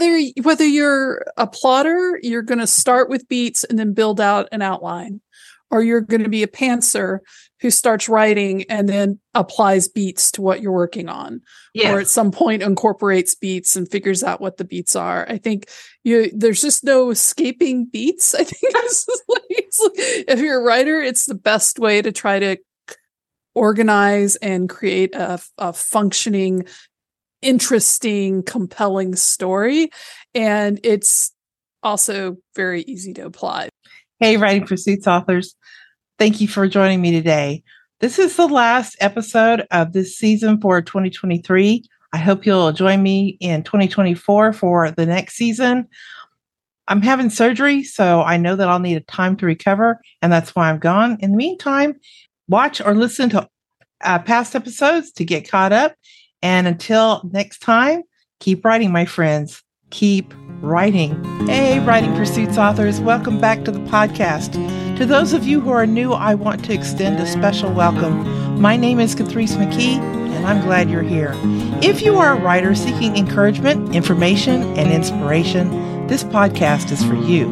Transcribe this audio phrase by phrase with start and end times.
[0.00, 4.48] whether whether you're a plotter, you're going to start with beats and then build out
[4.52, 5.20] an outline,
[5.70, 7.18] or you're going to be a pantser
[7.60, 11.42] who starts writing and then applies beats to what you're working on.
[11.74, 11.94] Yes.
[11.94, 15.26] or at some point incorporates beats and figures out what the beats are.
[15.28, 15.68] I think
[16.02, 18.74] you there's just no escaping beats i think
[19.28, 22.56] like, like- if you're a writer it's the best way to try to
[23.54, 26.64] organize and create a, a functioning
[27.42, 29.90] interesting compelling story
[30.34, 31.32] and it's
[31.82, 33.68] also very easy to apply
[34.22, 35.56] Hey, Writing Pursuits authors.
[36.18, 37.62] Thank you for joining me today.
[38.00, 41.82] This is the last episode of this season for 2023.
[42.12, 45.88] I hope you'll join me in 2024 for the next season.
[46.86, 50.54] I'm having surgery, so I know that I'll need a time to recover, and that's
[50.54, 51.16] why I'm gone.
[51.20, 51.98] In the meantime,
[52.46, 53.48] watch or listen to
[54.04, 55.94] uh, past episodes to get caught up.
[56.42, 58.02] And until next time,
[58.38, 59.62] keep writing, my friends.
[59.90, 60.32] Keep
[60.62, 61.22] writing.
[61.46, 64.52] Hey, Writing Pursuits authors, welcome back to the podcast.
[64.96, 68.60] To those of you who are new, I want to extend a special welcome.
[68.60, 71.32] My name is Kathrese McKee, and I'm glad you're here.
[71.82, 77.48] If you are a writer seeking encouragement, information, and inspiration, this podcast is for you.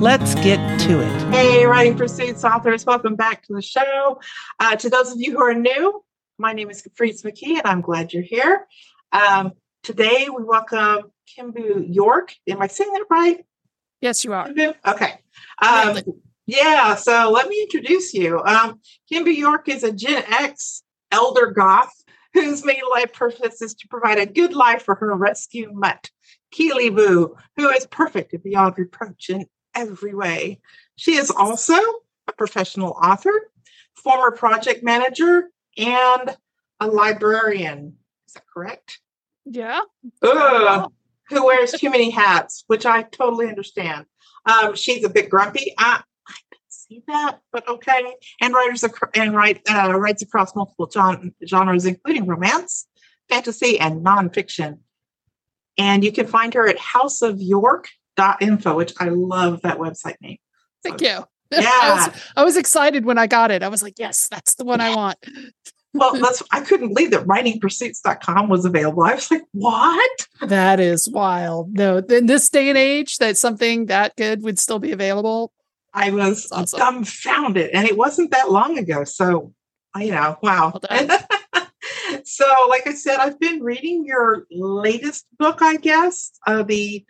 [0.00, 1.34] Let's get to it.
[1.34, 4.20] Hey, Writing Pursuits authors, welcome back to the show.
[4.58, 6.02] Uh, to those of you who are new,
[6.38, 8.66] my name is Kathrese McKee, and I'm glad you're here.
[9.12, 12.34] Um, today, we welcome Kimboo York.
[12.48, 13.44] Am I saying that right?
[14.00, 14.74] yes you are Kimboo?
[14.86, 15.18] Okay.
[15.62, 15.98] Um,
[16.46, 18.40] yeah, so let me introduce you.
[18.40, 21.92] Um, Kimboo York is a Gen X elder goth
[22.34, 26.10] whose main life purpose is to provide a good life for her rescue mutt,
[26.50, 30.60] Keely Boo, who is perfect and beyond reproach in every way.
[30.96, 31.74] She is also
[32.28, 33.50] a professional author,
[33.94, 36.36] former project manager, and
[36.80, 37.96] a librarian.
[38.28, 38.98] Is that correct?
[39.46, 39.80] yeah
[40.22, 40.90] Ugh,
[41.28, 44.06] who wears too many hats, which I totally understand.
[44.46, 45.74] Um, she's a bit grumpy.
[45.78, 48.14] I, I can see that, but okay.
[48.40, 52.86] And writers ac- and write uh, writes across multiple gen- genres, including romance,
[53.28, 54.78] fantasy, and nonfiction.
[55.76, 60.38] And you can find her at houseofyork.info, which I love that website name.
[60.82, 61.24] thank you
[61.58, 61.94] I, Yeah.
[62.08, 64.80] was, I was excited when i got it i was like yes that's the one
[64.80, 65.18] i want
[65.94, 69.04] well, that's I couldn't believe that writingpursuits.com was available.
[69.04, 70.26] I was like, what?
[70.40, 71.72] That is wild.
[71.72, 75.52] No, in this day and age, that something that good would still be available.
[75.92, 76.78] I was Awesome.
[76.80, 79.04] dumbfounded, and it wasn't that long ago.
[79.04, 79.52] So,
[79.96, 80.72] you know, wow.
[80.90, 81.08] Well
[82.24, 87.04] so, like I said, I've been reading your latest book, I guess, uh, the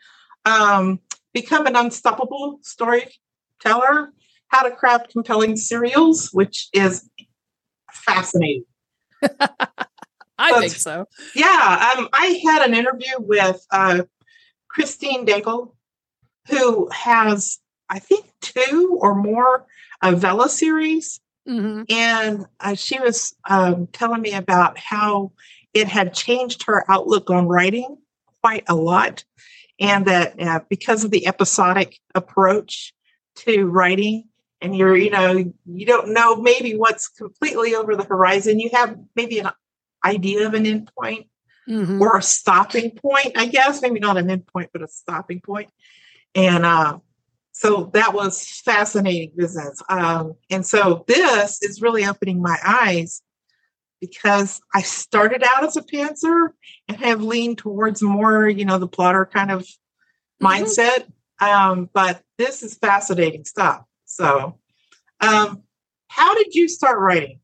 [0.44, 1.00] um,
[1.32, 4.12] "Become an Unstoppable Storyteller:
[4.54, 7.10] How to Craft Compelling Serials," which is
[7.92, 8.64] fascinating.
[10.38, 11.06] I But- think so.
[11.34, 14.02] Yeah, um, I had an interview with uh,
[14.68, 15.74] Christine Dangle,
[16.48, 17.58] who has,
[17.90, 19.66] I think, two or more
[20.02, 25.32] uh, Vella series, hmm and uh, she was um, telling me about how
[25.72, 27.96] it had changed her outlook on writing
[28.40, 29.24] quite a lot,
[29.80, 32.94] and that uh, because of the episodic approach
[33.38, 34.28] to writing.
[34.64, 38.58] And you're, you know, you don't know maybe what's completely over the horizon.
[38.58, 39.50] You have maybe an
[40.02, 41.28] idea of an endpoint,
[41.66, 43.82] hmm or a stopping point, I guess.
[43.82, 45.68] Maybe not an endpoint but a stopping point.
[46.34, 46.98] And uh,
[47.52, 49.82] so that was fascinating business.
[49.90, 53.20] Um, and so this is really opening my eyes
[54.00, 56.48] because I started out as a pantser
[56.88, 59.66] and have leaned towards more, you know, the plotter kind of
[60.42, 60.64] Mhm.
[60.64, 61.06] mindset.
[61.38, 63.84] Um, but this is fascinating stuff.
[64.04, 64.58] So,
[65.20, 65.62] um,
[66.08, 67.40] how did you start writing?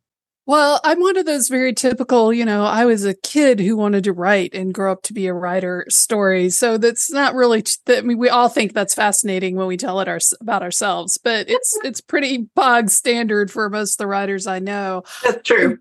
[0.46, 4.02] Well, I'm one of those very typical, you know, I was a kid who wanted
[4.04, 6.50] to write and grow up to be a writer story.
[6.50, 10.00] So that's not really, that I mean, we all think that's fascinating when we tell
[10.00, 14.48] it our, about ourselves, but it's, it's pretty bog standard for most of the writers
[14.48, 15.04] I know.
[15.22, 15.78] That's true.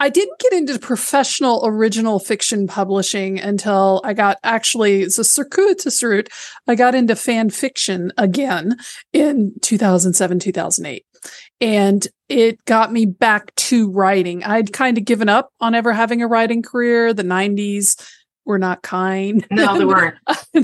[0.00, 6.02] I didn't get into professional original fiction publishing until I got actually, it's a circuitous
[6.02, 6.30] route.
[6.66, 8.78] I got into fan fiction again
[9.12, 11.04] in 2007, 2008.
[11.60, 14.42] And it got me back to writing.
[14.42, 17.12] I'd kind of given up on ever having a writing career.
[17.12, 18.02] The 90s
[18.50, 19.46] were not kind.
[19.50, 20.16] No, they weren't.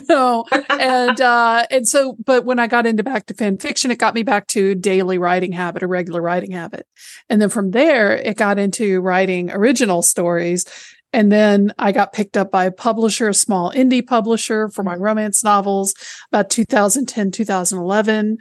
[0.09, 0.45] no.
[0.69, 4.15] And uh and so but when I got into back to fan fiction, it got
[4.15, 6.87] me back to daily writing habit, a regular writing habit.
[7.31, 10.67] And then from there, it got into writing original stories.
[11.13, 14.97] And then I got picked up by a publisher, a small indie publisher for my
[14.97, 15.95] romance novels
[16.31, 18.39] about 2010, 2011.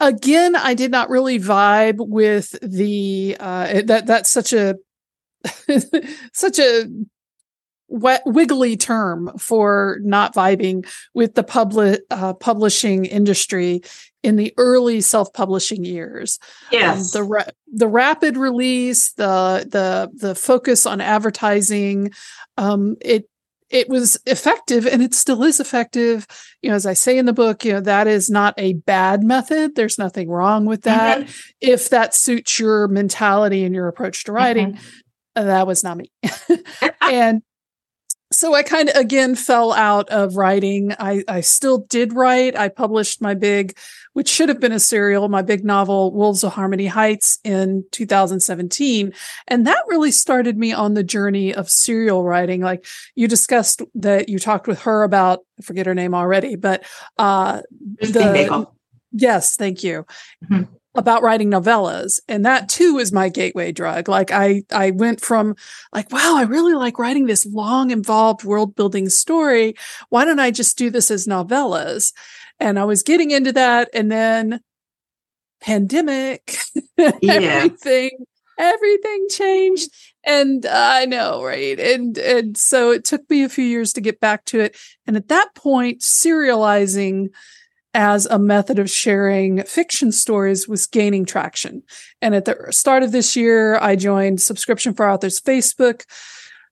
[0.00, 4.76] Again, I did not really vibe with the uh that that's such a
[6.32, 6.86] such a
[7.90, 13.82] wet, wiggly term for not vibing with the public uh, publishing industry
[14.22, 16.38] in the early self-publishing years.
[16.42, 17.14] Um, yes.
[17.14, 22.12] Um, the ra- the rapid release, the the the focus on advertising,
[22.56, 23.28] um, it
[23.70, 26.26] it was effective and it still is effective.
[26.60, 29.22] You know, as I say in the book, you know, that is not a bad
[29.22, 29.74] method.
[29.76, 31.20] There's nothing wrong with that.
[31.20, 31.30] Mm-hmm.
[31.60, 35.46] If that suits your mentality and your approach to writing, mm-hmm.
[35.46, 36.10] that was not me.
[37.00, 37.42] and
[38.32, 40.94] so I kind of again fell out of writing.
[40.98, 42.56] I, I still did write.
[42.56, 43.76] I published my big,
[44.12, 49.12] which should have been a serial, my big novel, Wolves of Harmony Heights in 2017.
[49.48, 52.60] And that really started me on the journey of serial writing.
[52.60, 52.86] Like
[53.16, 56.84] you discussed that you talked with her about, I forget her name already, but
[57.18, 57.62] uh
[58.00, 58.66] the,
[59.12, 60.06] Yes, thank you.
[60.44, 64.08] Mm-hmm about writing novellas and that too is my gateway drug.
[64.08, 65.54] Like i i went from
[65.92, 69.74] like wow i really like writing this long involved world building story.
[70.08, 72.12] Why don't i just do this as novellas?
[72.58, 74.60] And i was getting into that and then
[75.60, 76.56] pandemic
[76.96, 77.12] yeah.
[77.22, 78.10] everything
[78.58, 79.90] everything changed
[80.24, 81.78] and uh, i know right?
[81.78, 84.76] And and so it took me a few years to get back to it
[85.06, 87.28] and at that point serializing
[87.92, 91.82] as a method of sharing fiction stories was gaining traction.
[92.22, 96.04] And at the start of this year, I joined Subscription for Authors Facebook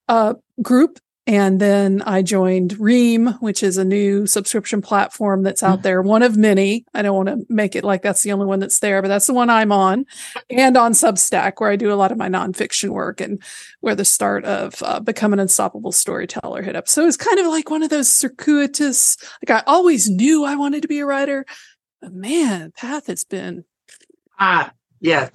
[0.09, 0.99] uh, group
[1.29, 5.83] and then I joined Ream, which is a new subscription platform that's out mm-hmm.
[5.83, 6.87] there, one of many.
[6.95, 9.27] I don't want to make it like that's the only one that's there, but that's
[9.27, 10.07] the one I'm on.
[10.49, 13.43] And on Substack, where I do a lot of my nonfiction work and
[13.81, 16.89] where the start of uh, Become an Unstoppable Storyteller hit up.
[16.89, 20.81] So it's kind of like one of those circuitous, like I always knew I wanted
[20.81, 21.45] to be a writer.
[22.01, 23.65] But man, path has been.
[24.41, 25.29] Ah, yeah.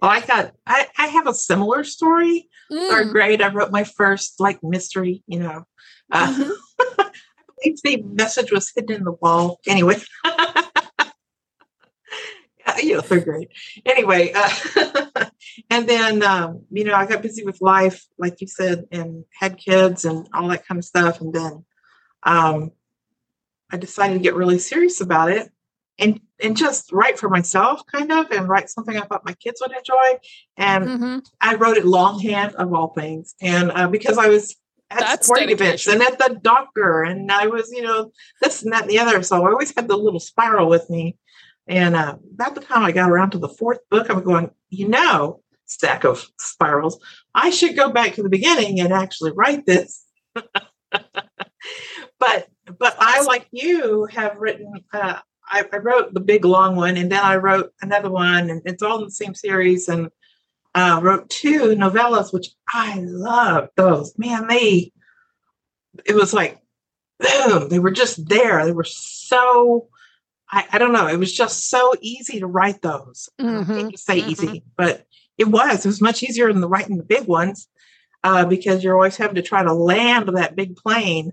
[0.00, 2.88] Well, I got, I, I have a similar story mm.
[2.88, 5.64] third grade, I wrote my first like mystery, you know.
[6.10, 6.50] Uh, mm-hmm.
[7.64, 9.60] I believe the message was hidden in the wall.
[9.66, 9.96] Anyway.
[12.82, 13.48] you know, third grade.
[13.86, 14.50] Anyway, uh,
[15.70, 19.58] and then um, you know, I got busy with life, like you said, and had
[19.58, 21.20] kids and all that kind of stuff.
[21.20, 21.64] And then
[22.24, 22.72] um,
[23.70, 25.51] I decided to get really serious about it
[25.98, 29.60] and and just write for myself kind of and write something I thought my kids
[29.60, 30.18] would enjoy.
[30.56, 31.18] And mm-hmm.
[31.40, 33.34] I wrote it longhand of all things.
[33.40, 34.56] And uh, because I was
[34.90, 38.72] at That's sporting events and at the doctor and I was, you know, this and
[38.72, 39.22] that and the other.
[39.22, 41.16] So I always had the little spiral with me.
[41.68, 44.88] And uh, about the time I got around to the fourth book, I'm going, you
[44.88, 46.98] know, stack of spirals,
[47.34, 50.04] I should go back to the beginning and actually write this.
[50.34, 52.48] but
[52.78, 55.18] but I, like you, have written uh,
[55.48, 58.82] I, I, wrote the big long one, and then I wrote another one, and it's
[58.82, 59.88] all in the same series.
[59.88, 60.10] And
[60.74, 63.68] uh, wrote two novellas, which I love.
[63.76, 64.92] Those man, they
[66.04, 66.58] it was like
[67.18, 68.64] boom, they were just there.
[68.64, 69.88] They were so
[70.50, 71.06] I, I don't know.
[71.06, 73.28] It was just so easy to write those.
[73.40, 73.88] Mm-hmm.
[73.88, 74.30] I say mm-hmm.
[74.30, 75.06] easy, but
[75.38, 75.84] it was.
[75.84, 77.68] It was much easier than the writing the big ones
[78.22, 81.32] uh, because you're always having to try to land that big plane.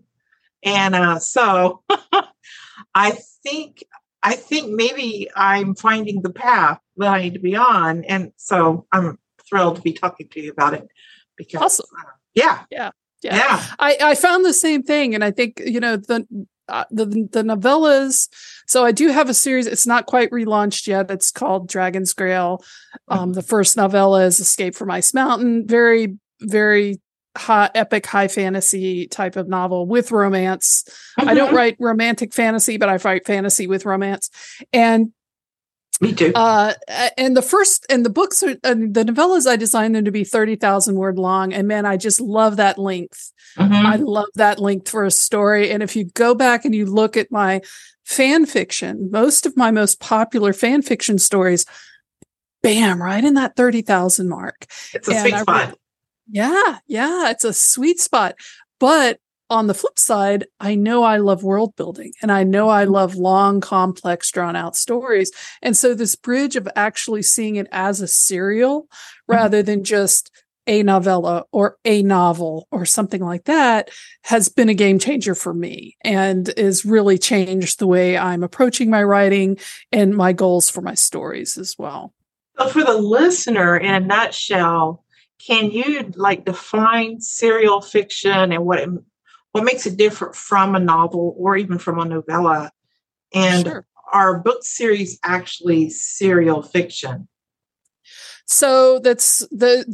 [0.63, 1.83] And uh, so
[2.95, 3.11] I
[3.43, 3.83] think
[4.21, 8.03] I think maybe I'm finding the path that I need to be on.
[8.05, 9.17] And so I'm
[9.47, 10.87] thrilled to be talking to you about it
[11.37, 11.85] because, awesome.
[11.99, 12.63] uh, yeah.
[12.69, 12.91] Yeah.
[13.21, 13.35] Yeah.
[13.35, 13.65] yeah.
[13.79, 15.15] I, I found the same thing.
[15.15, 16.25] And I think, you know, the,
[16.69, 18.29] uh, the the novellas.
[18.67, 19.65] So I do have a series.
[19.67, 21.09] It's not quite relaunched yet.
[21.09, 22.63] It's called Dragon's Grail.
[23.07, 25.67] Um, the first novella is Escape from Ice Mountain.
[25.67, 27.01] Very very
[27.39, 30.83] high, epic high fantasy type of novel with romance.
[31.19, 31.29] Mm-hmm.
[31.29, 31.55] I don't mm-hmm.
[31.55, 34.29] write romantic fantasy, but I write fantasy with romance.
[34.71, 35.13] And
[36.01, 36.31] me too.
[36.33, 36.73] Uh,
[37.17, 39.47] and the first and the books are uh, the novellas.
[39.47, 42.77] I designed them to be thirty thousand word long, and man, I just love that
[42.77, 43.33] length.
[43.57, 43.85] Mm-hmm.
[43.85, 45.71] I love that length for a story.
[45.71, 47.61] And if you go back and you look at my
[48.05, 51.65] fan fiction, most of my most popular fan fiction stories,
[52.63, 54.67] bam, right in that thirty thousand mark.
[54.93, 55.77] It's a and sweet spot.
[56.29, 58.35] Yeah, yeah, it's a sweet spot.
[58.79, 59.19] But
[59.49, 63.15] on the flip side, I know I love world building and I know I love
[63.15, 65.31] long, complex, drawn out stories.
[65.61, 69.33] And so this bridge of actually seeing it as a serial mm-hmm.
[69.33, 70.29] rather than just
[70.67, 73.89] a novella or a novel or something like that
[74.25, 78.91] has been a game changer for me and is really changed the way I'm approaching
[78.91, 79.57] my writing
[79.91, 82.13] and my goals for my stories as well.
[82.59, 85.03] So, for the listener, in a nutshell,
[85.39, 88.89] can you like define serial fiction and what it,
[89.51, 92.71] what makes it different from a novel or even from a novella?
[93.33, 93.85] And sure.
[94.11, 97.27] are book series actually serial fiction?
[98.51, 99.85] So that's the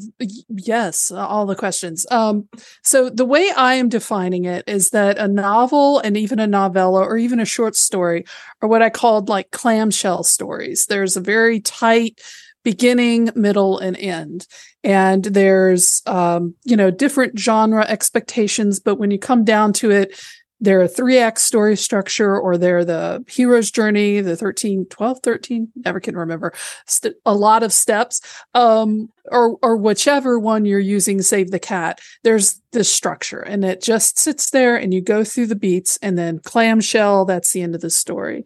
[0.48, 2.08] yes, all the questions.
[2.10, 2.48] Um,
[2.84, 7.04] so the way I am defining it is that a novel and even a novella
[7.04, 8.24] or even a short story
[8.62, 10.86] are what I called like clamshell stories.
[10.86, 12.22] There's a very tight
[12.66, 14.48] beginning, middle, and end.
[14.84, 20.20] And there's, um, you know, different genre expectations, but when you come down to it,
[20.62, 25.68] they're a three act story structure or they're the hero's journey, the 13, 12, 13,
[25.76, 26.54] never can remember,
[26.88, 28.22] St- a lot of steps,
[28.54, 32.00] um, or, or whichever one you're using, save the cat.
[32.24, 36.18] There's this structure and it just sits there and you go through the beats and
[36.18, 38.46] then clamshell, that's the end of the story.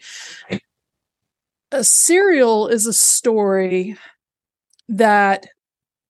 [1.72, 3.96] A serial is a story
[4.88, 5.48] that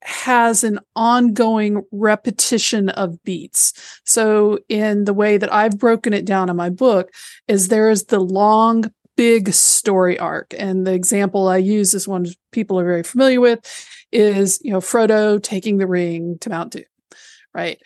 [0.02, 3.74] has an ongoing repetition of beats.
[4.06, 7.12] So in the way that I've broken it down in my book
[7.48, 10.54] is there is the long big story arc.
[10.58, 13.60] And the example I use is one people are very familiar with
[14.12, 16.84] is you know Frodo taking the ring to Mount Doom
[17.54, 17.80] right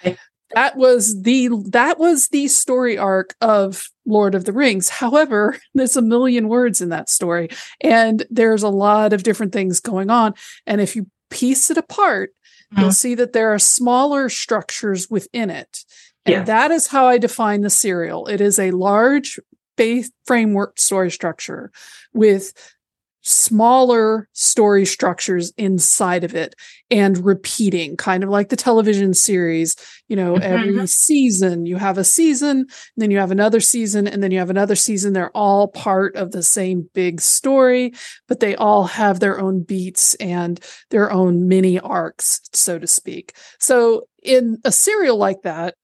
[0.53, 4.89] that was the that was the story arc of Lord of the Rings.
[4.89, 7.49] However, there's a million words in that story
[7.81, 10.33] and there's a lot of different things going on
[10.65, 12.31] and if you piece it apart,
[12.71, 12.81] mm-hmm.
[12.81, 15.83] you'll see that there are smaller structures within it.
[16.25, 16.43] And yeah.
[16.43, 18.27] that is how I define the serial.
[18.27, 19.39] It is a large
[19.75, 21.71] base framework story structure
[22.13, 22.53] with
[23.23, 26.55] smaller story structures inside of it
[26.91, 29.77] and repeating kind of like the television series
[30.09, 30.43] you know mm-hmm.
[30.43, 32.65] every season you have a season
[32.97, 36.31] then you have another season and then you have another season they're all part of
[36.31, 37.93] the same big story
[38.27, 43.33] but they all have their own beats and their own mini arcs so to speak
[43.57, 45.75] so in a serial like that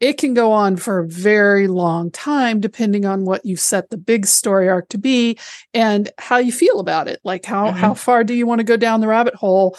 [0.00, 3.96] it can go on for a very long time depending on what you set the
[3.96, 5.38] big story arc to be
[5.72, 7.78] and how you feel about it like how mm-hmm.
[7.78, 9.76] how far do you want to go down the rabbit hole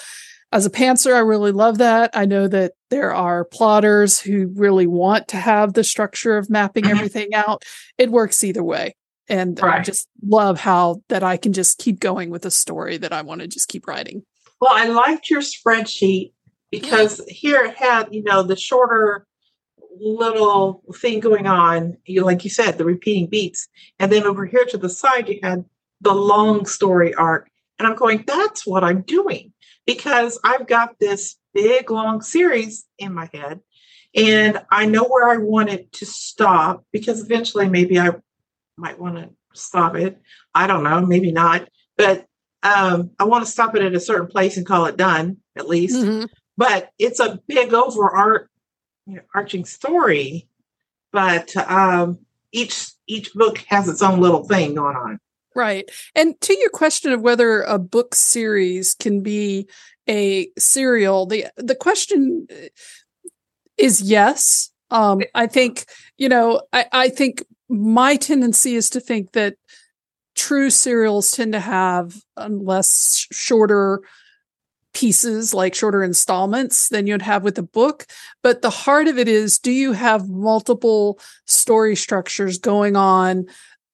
[0.52, 4.88] as a pantser i really love that i know that there are plotters who really
[4.88, 6.96] want to have the structure of mapping mm-hmm.
[6.96, 7.64] everything out
[7.98, 8.96] it works either way
[9.30, 9.80] and right.
[9.80, 13.22] i just love how that i can just keep going with a story that i
[13.22, 14.24] want to just keep writing
[14.60, 16.32] well i liked your spreadsheet
[16.72, 17.34] because yeah.
[17.34, 19.28] here it had you know the shorter
[20.00, 21.98] little thing going on.
[22.06, 23.68] You like you said, the repeating beats,
[24.00, 25.66] and then over here to the side you had
[26.02, 27.50] the long story arc.
[27.80, 29.54] And I'm going, that's what I'm doing
[29.86, 33.60] because I've got this big long series in my head,
[34.16, 38.12] and I know where I want it to stop because eventually maybe I
[38.78, 40.20] might want to stop it.
[40.54, 42.26] I don't know, maybe not, but
[42.64, 45.68] um, I want to stop it at a certain place and call it done at
[45.68, 45.96] least.
[45.96, 46.26] Mm-hmm.
[46.58, 48.50] But it's a big overarch
[49.08, 50.48] you know, arching story,
[51.12, 52.20] but um,
[52.52, 55.20] each each book has its own little thing going on.
[55.56, 55.90] Right.
[56.14, 59.68] And to your question of whether a book series can be
[60.08, 62.48] a serial, the the question
[63.78, 64.72] is yes.
[64.90, 65.86] Um, I think,
[66.18, 69.56] you know, I, I think my tendency is to think that
[70.36, 74.02] true serials tend to have less shorter
[74.98, 78.08] pieces like shorter installments than you'd have with a book
[78.42, 83.46] but the heart of it is do you have multiple story structures going on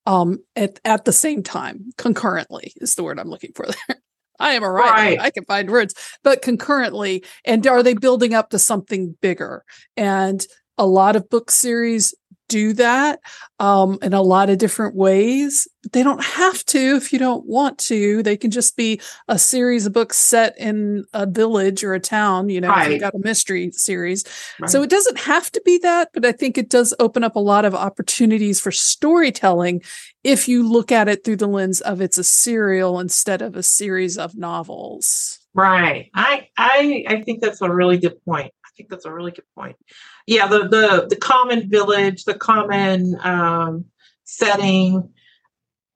[0.06, 1.92] um at, at the same time?
[1.98, 3.98] Concurrently is the word i'm looking for there.
[4.40, 4.92] I am a writer.
[4.92, 5.20] Right.
[5.20, 5.94] i can find words
[6.24, 9.66] but concurrently and are they building up to something bigger?
[9.98, 10.46] And
[10.78, 12.16] a lot of book series
[12.48, 13.20] do that
[13.60, 15.68] um, in a lot of different ways.
[15.92, 18.24] They don't have to if you don't want to.
[18.24, 22.50] They can just be a series of books set in a village or a town,
[22.50, 22.92] you know, right.
[22.92, 24.24] you've got a mystery series.
[24.60, 24.70] Right.
[24.70, 27.40] So it doesn't have to be that, but I think it does open up a
[27.40, 29.82] lot of opportunities for storytelling
[30.24, 33.64] if you look at it through the lens of it's a serial instead of a
[33.64, 35.40] series of novels.
[35.54, 36.10] Right.
[36.14, 38.54] I I I think that's a really good point.
[38.66, 39.76] I think that's a really good point
[40.26, 43.86] yeah, the the the common village, the common um,
[44.24, 45.10] setting,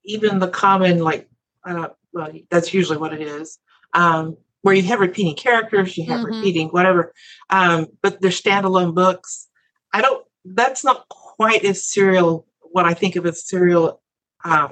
[0.03, 1.29] even the common like
[1.65, 3.59] uh, well, that's usually what it is.
[3.93, 6.35] Um, where you have repeating characters, you have mm-hmm.
[6.35, 7.13] repeating whatever,
[7.49, 9.47] um, but they're standalone books.
[9.93, 10.25] I don't.
[10.43, 12.45] That's not quite as serial.
[12.59, 14.01] What I think of as serial
[14.43, 14.69] uh,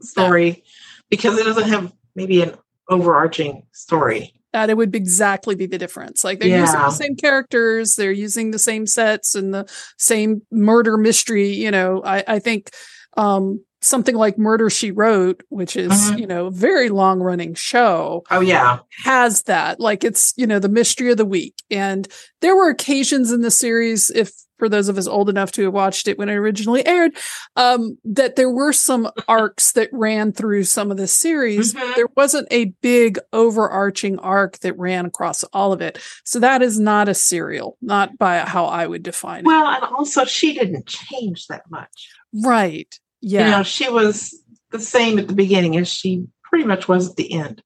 [0.00, 0.64] story,
[1.10, 2.54] because it doesn't have maybe an
[2.88, 6.24] overarching story that it would exactly be the difference.
[6.24, 6.60] Like they're yeah.
[6.60, 9.66] using the same characters, they're using the same sets and the
[9.98, 11.48] same murder mystery.
[11.48, 12.70] You know, I, I think
[13.16, 16.18] um, something like Murder She Wrote, which is, mm-hmm.
[16.18, 18.24] you know, very long running show.
[18.30, 18.80] Oh, yeah.
[19.04, 19.80] Has that.
[19.80, 21.54] Like it's, you know, the mystery of the week.
[21.70, 22.08] And
[22.40, 25.72] there were occasions in the series, if for those of us old enough to have
[25.72, 27.12] watched it when it originally aired,
[27.56, 31.74] um, that there were some arcs that ran through some of the series.
[31.74, 31.94] Mhm.
[31.94, 35.98] There wasn't a big overarching arc that ran across all of it.
[36.24, 39.46] So that is not a serial, not by how I would define it.
[39.46, 42.10] Well, and also she didn't change that much.
[42.44, 42.92] right.
[43.20, 43.44] Yeah.
[43.46, 44.38] You know, she was
[44.70, 47.62] the same at the beginning as she pretty much was at the end.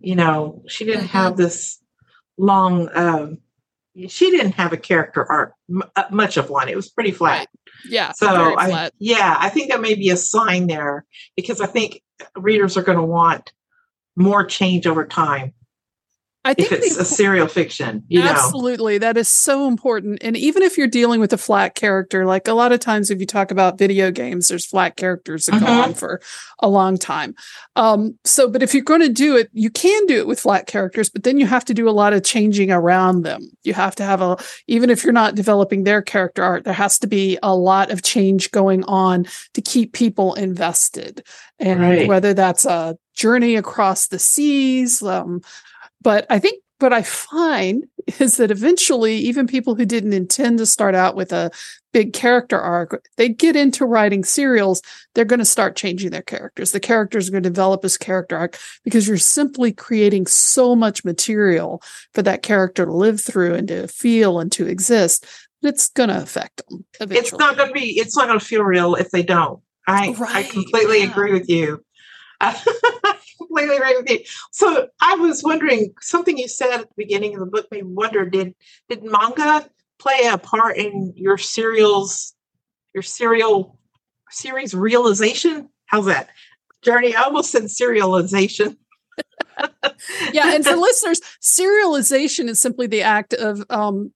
[0.00, 1.10] You know, she didn't Mhm.
[1.10, 1.78] have this
[2.36, 2.88] long.
[2.94, 3.38] Um,
[4.06, 6.68] she didn't have a character arc, m- uh, much of one.
[6.68, 7.38] It was pretty flat.
[7.38, 7.48] Right.
[7.88, 8.12] yeah.
[8.12, 8.92] So I, flat.
[8.98, 11.04] yeah, I think that may be a sign there
[11.36, 12.02] because I think
[12.36, 13.52] readers are going to want
[14.16, 15.54] more change over time
[16.48, 18.02] I think if it's the a serial fiction.
[18.08, 18.96] You know, Absolutely.
[18.96, 20.18] That is so important.
[20.22, 23.20] And even if you're dealing with a flat character, like a lot of times if
[23.20, 25.82] you talk about video games, there's flat characters that go Mhm.
[25.84, 26.22] on for
[26.60, 27.34] a long time.
[27.76, 30.66] Um, so, but if you're going to do it, you can do it with flat
[30.66, 33.42] characters, but then you have to do a lot of changing around them.
[33.62, 34.38] You have to have a,
[34.68, 38.02] even if you're not developing their character art, there has to be a lot of
[38.02, 41.22] change going on to keep people invested.
[41.58, 42.08] And Right.
[42.08, 45.42] whether that's a journey across the seas, um,
[46.00, 47.86] but I think what I find
[48.18, 51.50] is that eventually, even people who didn't intend to start out with a
[51.92, 54.82] big character arc, they get into writing serials,
[55.14, 56.72] they're going to start changing their characters.
[56.72, 61.04] The characters are going to develop as character arc because you're simply creating so much
[61.04, 61.82] material
[62.14, 65.26] for that character to live through and to feel and to exist.
[65.62, 67.18] It's going to affect them eventually.
[67.18, 67.98] it's not going to be.
[67.98, 69.60] It's not going to feel real if they don't.
[69.88, 71.10] I I completely yeah.
[71.10, 71.82] agree with you.
[73.38, 74.20] Completely right with you.
[74.50, 77.92] So I was wondering something you said at the beginning of the book made me
[77.92, 78.54] wonder did
[78.88, 79.68] did manga
[79.98, 82.34] play a part in your serials
[82.94, 83.78] your serial
[84.30, 85.68] series realization?
[85.86, 86.28] How's that?
[86.82, 88.76] Journey, I almost said serialization.
[90.32, 94.12] yeah and for listeners serialization is simply the act of um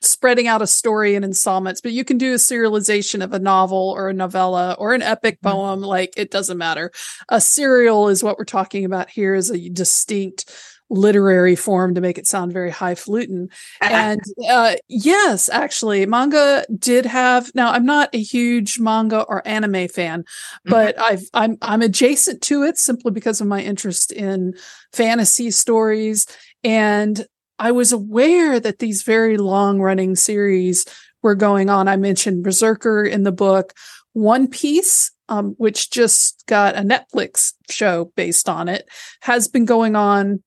[0.00, 3.94] spreading out a story in installments but you can do a serialization of a novel
[3.96, 5.50] or a novella or an epic Mhm.
[5.50, 6.90] poem like it doesn't matter
[7.28, 10.50] a serial is what we're talking about here is a distinct
[10.92, 13.48] literary form to make it sound very highfalutin
[13.80, 17.52] and uh, yes, actually, manga did have.
[17.54, 20.24] Now, I'm not a huge manga or anime fan,
[20.64, 24.54] but I've I'm I'm adjacent to it simply because of my interest in
[24.92, 26.26] fantasy stories,
[26.64, 27.24] and
[27.60, 30.84] I was aware that these very long running series
[31.22, 31.86] were going on.
[31.86, 33.74] I mentioned Berserker in the book,
[34.12, 35.12] One Piece.
[35.28, 38.88] Um, which just got a Netflix show based on it,
[39.20, 40.42] has been going on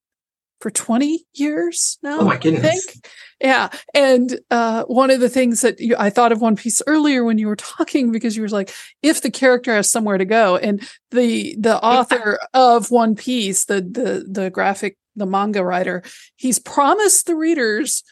[0.64, 2.20] for 20 years now.
[2.22, 2.86] Oh my I goodness.
[2.86, 3.08] think.
[3.42, 3.70] Yeah.
[3.94, 7.38] And uh, one of the things that you, I thought of One Piece earlier when
[7.38, 10.82] you were talking, because you were like, if the character has somewhere to go, and
[11.12, 16.04] the the author of One Piece, the the the graphic, the manga writer,
[16.36, 18.04] he's promised the readers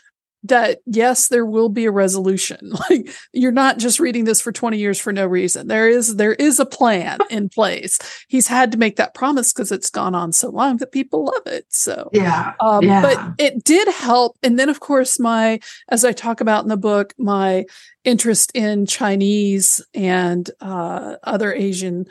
[0.44, 2.72] that yes, there will be a resolution.
[2.90, 5.68] Like you're not just reading this for 20 years for no reason.
[5.68, 8.00] There is there is a plan in place.
[8.28, 11.46] He's had to make that promise because it's gone on so long that people love
[11.46, 11.66] it.
[11.70, 12.54] So Yeah.
[12.60, 13.02] um, Yeah.
[13.04, 14.36] but it did help.
[14.42, 15.60] And then, of course, my,
[15.90, 17.66] as I talk about in the book, my
[18.04, 22.08] interest in Chinese and uh, other Asian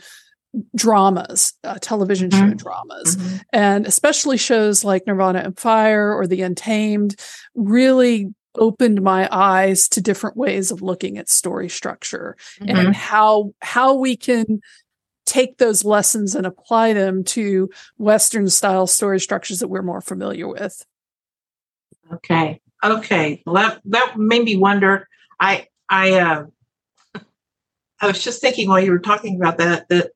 [0.75, 2.57] dramas, uh, television show Mhm.
[2.57, 3.41] dramas, Mhm.
[3.53, 7.17] and especially shows like Nirvana in Fire or The Untamed
[7.55, 12.71] really opened my eyes to different ways of looking at story structure Mhm.
[12.71, 14.61] and how how we can
[15.25, 20.49] take those lessons and apply them to western style story structures that we're more familiar
[20.49, 20.85] with
[22.13, 22.61] Okay.
[22.83, 23.41] Okay.
[23.47, 25.07] Well, that that made me wonder.
[25.39, 26.45] I I uh,
[28.01, 30.11] I was just thinking while you were talking about that that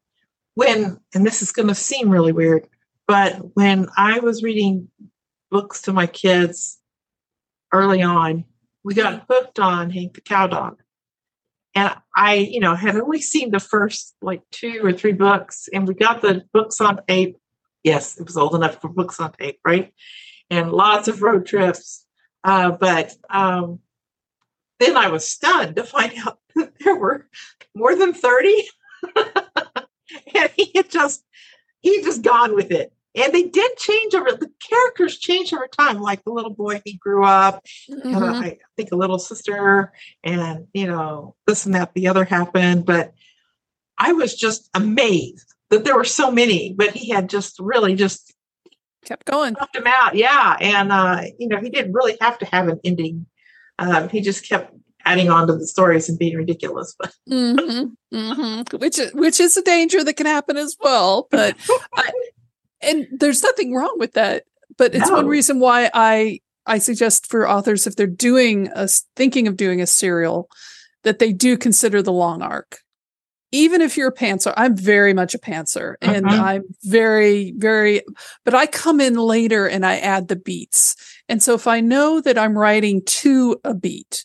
[0.55, 2.67] when and this is going to seem really weird,
[3.07, 4.89] but when I was reading
[5.51, 6.79] books to my kids
[7.73, 8.45] early on,
[8.83, 10.79] we got hooked on Hank the Cowdog.
[11.77, 15.89] And I, you know, had only seen the first like two or three books, and
[15.89, 17.37] we got the books on tape.
[17.83, 19.93] Yes, it was old enough for books on tape, right?
[20.51, 22.07] and lots of road trips.
[22.43, 23.81] Uh, but um,
[24.81, 27.27] then I was stunned to find out that there were
[27.75, 28.69] more than 30.
[30.35, 31.25] and he had just
[31.81, 32.93] he had just gone with it.
[33.17, 36.01] And they did change over the characters changed over time.
[36.01, 38.43] Like the little boy, he grew up, a- Mhm.
[38.43, 39.93] I think a little sister,
[40.25, 42.85] and you know, this and that, the other happened.
[42.87, 43.13] But
[43.99, 48.35] I was just amazed that there were so many, but he had just really just
[49.05, 50.17] kept going helped him out.
[50.17, 53.27] Yeah, and uh, you know he didn't really have to have an ending.
[53.79, 56.95] Um, he just kept adding on to the stories and being ridiculous.
[56.99, 58.81] But Mhm, mhm.
[58.81, 61.57] which is which is a danger that can happen as well but
[61.95, 62.11] I,
[62.83, 64.45] and there's nothing wrong with that
[64.77, 69.47] but it's one reason why i I suggest for authors if they're doing a thinking
[69.47, 70.49] of doing a serial
[71.03, 72.79] that they do consider the long arc.
[73.53, 76.41] Even if you're a pantser, I'm very much a pantser and Mhm.
[76.41, 78.01] I'm very, very,
[78.47, 80.97] but I come in later and I add the beats.
[81.29, 84.25] And so if I know that I'm writing to a beat,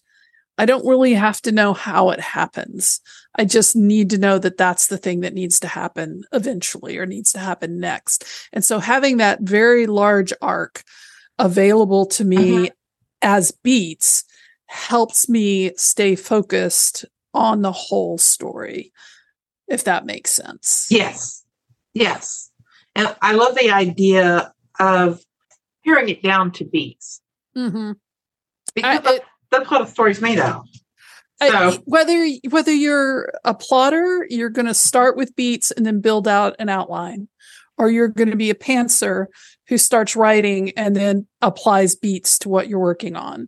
[0.60, 3.00] I don't really have to know how it happens.
[3.36, 7.06] I just need to know that that's the thing that needs to happen eventually or
[7.06, 8.26] needs to happen next.
[8.52, 10.84] And so having that very large arc
[11.38, 12.72] available to me
[13.22, 14.26] as beats
[14.65, 18.91] helps me stay focused on the whole story,
[19.69, 20.88] if that makes sense.
[20.91, 21.43] Yes.
[21.93, 22.52] Yes.
[22.95, 25.24] And I love the idea of
[25.86, 27.22] paring it down to beats
[27.56, 27.93] Mm-hmm.
[28.76, 30.66] because that's- that's what a story's made out.
[31.42, 35.86] I- uh, So, whether whether you're a plotter, you're going to start with beats and
[35.86, 37.30] then build out an outline,
[37.78, 39.28] or you're going to be a pantser
[39.70, 43.48] who starts writing and then applies beats to what you're working on,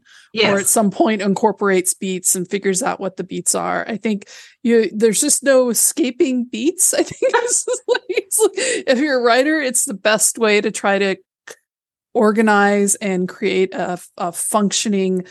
[0.53, 3.83] or at some point incorporates beats and figures out what the beats are.
[3.87, 4.27] I think
[4.63, 6.93] you there's just no escaping beats.
[6.93, 8.51] I think like, it's like-
[8.87, 11.17] if you're a writer, it's the best way to try to
[12.13, 15.25] organize and create a, a functioning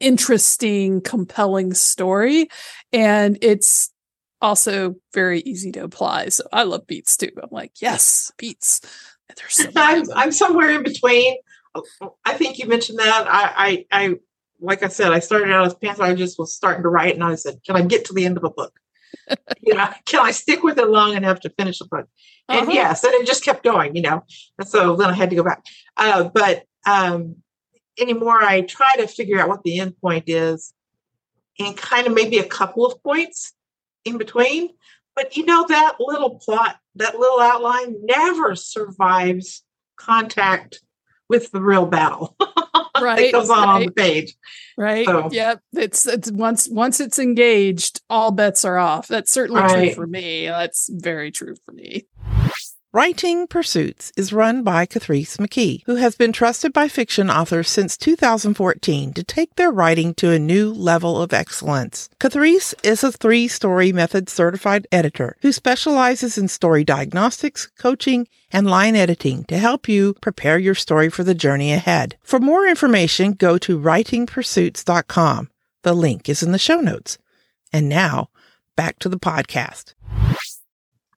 [0.00, 2.48] interesting, compelling story.
[2.92, 3.92] And it's
[4.40, 6.30] also very easy to apply.
[6.30, 7.30] So I love beats too.
[7.42, 8.80] I'm like, yes, beats.
[9.48, 10.04] So I'm.
[10.14, 11.36] I'm somewhere in between.
[12.24, 13.26] I think you mentioned that.
[13.28, 14.14] I, I, I,
[14.60, 16.00] like I said, I started out as pantser.
[16.00, 18.36] I just was starting to write, and I said, "Can I get to the end
[18.36, 18.72] of a book?
[19.60, 22.08] you know, can I stick with it long enough to finish the book?"
[22.48, 22.72] And Uh-huh.
[22.72, 23.94] yes, and it just kept going.
[23.94, 24.24] You know,
[24.58, 25.64] and so then I had to go back.
[25.96, 27.36] Uh, but um,
[28.00, 30.72] anymore, I try to figure out what the end point is,
[31.58, 33.52] and kind of maybe a couple of points
[34.04, 34.70] in between.
[35.16, 39.62] But you know, that little plot, that little outline, never survives
[39.96, 40.80] contact
[41.28, 42.36] with the real battle
[43.00, 44.34] Right, it goes on on the page.
[44.76, 45.06] right.
[45.06, 45.62] So- Yep.
[45.74, 49.08] It's it's once once it's engaged, all bets are off.
[49.08, 50.46] That's certainly true for me.
[50.46, 52.06] That's very true for me.
[52.92, 57.96] Writing Pursuits is run by Kathrese McKee, who has been trusted by fiction authors since
[57.96, 62.08] 2014 to take their writing to a new level of excellence.
[62.18, 68.66] Kathrese is a three story method certified editor who specializes in story diagnostics, coaching, and
[68.66, 72.16] line editing to help you prepare your story for the journey ahead.
[72.24, 75.48] For more information, go to writingpursuits.com.
[75.84, 77.18] The link is in the show notes.
[77.72, 78.30] And now,
[78.74, 79.94] back to the podcast.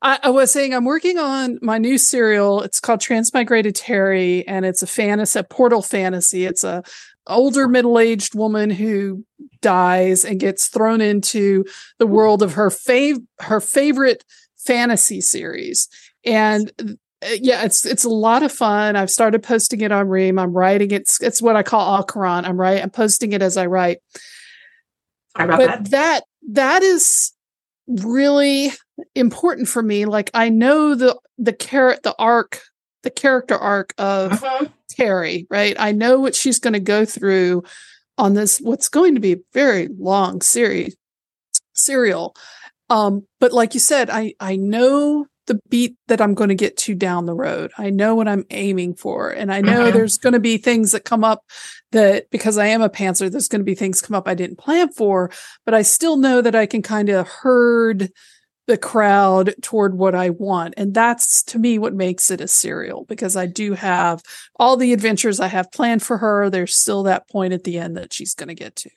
[0.04, 2.62] I, I was saying I'm working on my new serial.
[2.62, 6.46] It's called Transmigrated Terry, and it's a fantasy, a portal fantasy.
[6.46, 6.84] It's a
[7.26, 9.24] older middle-aged woman who
[9.62, 11.64] dies and gets thrown into
[11.98, 14.26] the world of her fav- her favorite
[14.58, 15.88] fantasy series.
[16.26, 18.98] And uh, yeah, it's it's a lot of fun.
[18.98, 20.38] I've started posting it on Ream.
[20.38, 21.02] I'm writing it.
[21.02, 22.44] It's, it's what I call Alcaron.
[22.44, 22.84] I'm right.
[22.84, 24.00] I'm posting it as I write
[25.38, 25.92] Sorry about but that.
[25.92, 27.32] that that is
[27.88, 28.72] really
[29.16, 32.62] important for me like i know the the carrot the arc
[33.04, 34.72] the character arc of Mhm.
[34.90, 37.64] terry right i know what she's going to go through
[38.18, 40.96] on this what's going to be a very long series
[41.74, 42.36] serial
[42.90, 46.78] um but like you said i i know the beat that i'm going to get
[46.78, 49.94] to down the road i know what i'm aiming for and i know Mhm.
[49.94, 51.42] there's going to be things that come up
[51.92, 54.60] that because i am a pantser there's going to be things come up i didn't
[54.60, 55.32] plan for
[55.66, 58.12] but i still know that i can kind of herd
[58.68, 60.74] the crowd toward what i want.
[60.78, 64.22] And that's to me what makes it a serial because i do have
[64.56, 66.50] all the adventures i have planned for her.
[66.50, 68.90] There's still that point at the end that she's going to get to.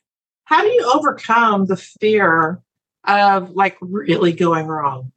[0.45, 2.63] How do you overcome the fear
[3.05, 5.13] of like really going wrong?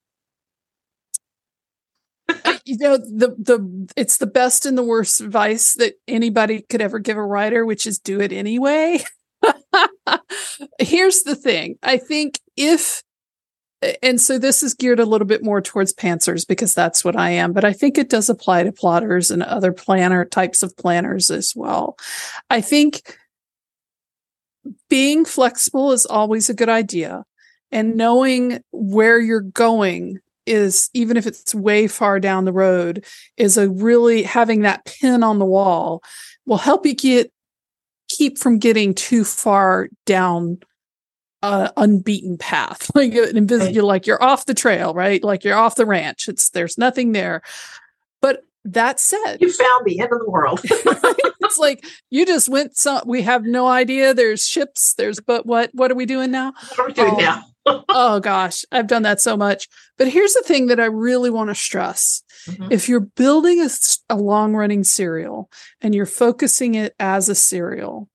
[2.28, 6.82] Uh, you know the the it's the best and the worst advice that anybody could
[6.82, 9.00] ever give a writer which is do it anyway.
[10.80, 11.78] Here's the thing.
[11.82, 13.04] I think if
[14.02, 17.30] and so this is geared a little bit more towards pantsers because that's what i
[17.30, 21.30] am but i think it does apply to plotters and other planner types of planners
[21.30, 21.98] as well.
[22.50, 23.18] I think
[24.90, 27.24] being flexible is always a good idea
[27.72, 33.06] and knowing where you're going is even if it's way far down the road
[33.38, 36.02] is a really having that pin on the wall
[36.46, 37.32] will help you get
[38.08, 40.58] keep from getting too far down
[41.42, 43.84] uh unbeaten path like an invisible Right.
[43.84, 47.42] like you're off the trail right like you're off the ranch it's there's nothing there
[48.22, 50.60] but that said You found the end of the world.
[50.64, 55.70] it's like you just went some we have no idea there's ships there's but what
[55.74, 57.44] what are we doing now what are we doing Um, now?
[57.90, 59.68] oh gosh, I've done that so much.
[59.98, 62.24] But here's the thing that I really want to stress.
[62.48, 62.72] Mhm.
[62.72, 63.66] If you're building
[64.10, 68.10] a long running serial and you're focusing it as a serial,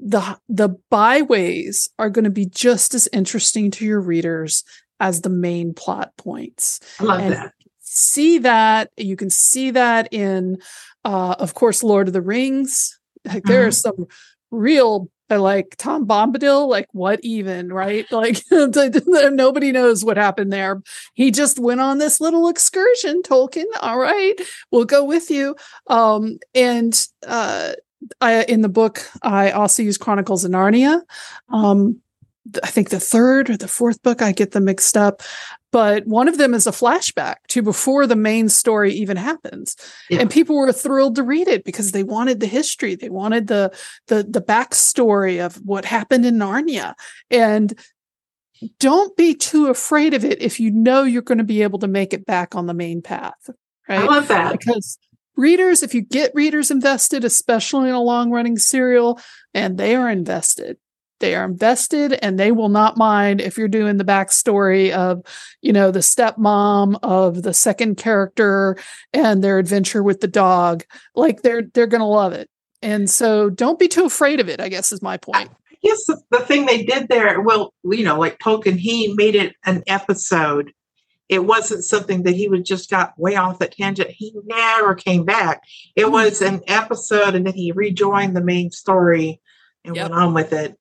[0.00, 4.64] the the byways are going to be just as interesting to your readers
[4.98, 6.80] as the main plot points.
[6.98, 7.54] I love And that.
[7.80, 10.58] See that you can see that in,
[11.04, 12.98] uh, of course, Lord of the Rings.
[13.24, 14.06] Like there are some
[14.50, 18.06] real like Tom Bombadil, like what even, right?
[18.12, 20.82] Like nobody knows what happened there.
[21.14, 23.66] He just went on this little excursion, Tolkien.
[23.80, 24.34] All right,
[24.70, 25.56] we'll go with you.
[25.86, 27.72] Um, and uh
[28.20, 31.00] I in the book, I also use Chronicles of Narnia.
[31.48, 32.00] Um,
[32.62, 35.22] I think the third or the fourth book, I get them mixed up.
[35.72, 39.76] But one of them is a flashback to before the main story even happens.
[40.08, 40.20] Yeah.
[40.20, 42.96] And people were thrilled to read it because they wanted the history.
[42.96, 43.72] They wanted the
[44.08, 46.94] the the backstory of what happened in Narnia.
[47.30, 47.78] And
[48.78, 51.88] don't be too afraid of it if you know you're going to be able to
[51.88, 53.50] make it back on the main path.
[53.88, 54.00] Right.
[54.00, 54.58] I love that.
[54.58, 54.98] Because
[55.36, 59.20] readers, if you get readers invested, especially in a long running serial,
[59.54, 60.76] and they are invested,
[61.20, 65.22] they are invested and they will not mind if you're doing the backstory of,
[65.62, 68.76] you know, the stepmom of the second character
[69.12, 70.82] and their adventure with the dog.
[71.14, 72.48] Like they're they're gonna love it.
[72.82, 75.50] And so don't be too afraid of it, I guess is my point.
[75.50, 79.54] I guess the, thing they did there, well, you know, like Tolkien, he made it
[79.64, 80.72] an episode.
[81.30, 84.10] It wasn't something that he would just got way off that tangent.
[84.10, 85.62] He never came back.
[85.94, 89.40] It was an episode, and then he rejoined the main story
[89.84, 90.10] and Yep.
[90.10, 90.76] went on with it.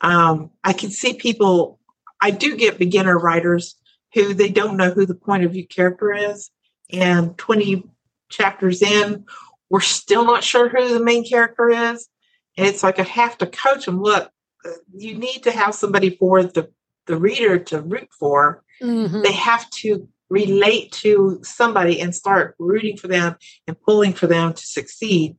[0.00, 1.78] Um, I can see people.
[2.22, 3.76] I do get beginner writers
[4.14, 6.50] who they don't know who the point of view character is,
[6.90, 7.84] and twenty
[8.30, 9.26] chapters in,
[9.68, 12.08] we're still not sure who the main character is.
[12.56, 14.00] And it's like I have to coach them.
[14.00, 14.30] Look,
[14.64, 16.70] uh, you need to have somebody for the
[17.06, 18.62] the reader to root for.
[18.82, 19.22] Mhm.
[19.22, 24.54] They have to relate to somebody and start rooting for them and pulling for them
[24.54, 25.36] to succeed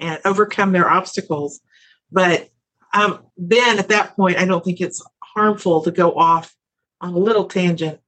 [0.00, 1.60] and overcome their obstacles.
[2.10, 2.48] But
[2.92, 6.54] um, then at that point, I don't think it's harmful to go off
[7.00, 8.00] on a little tangent.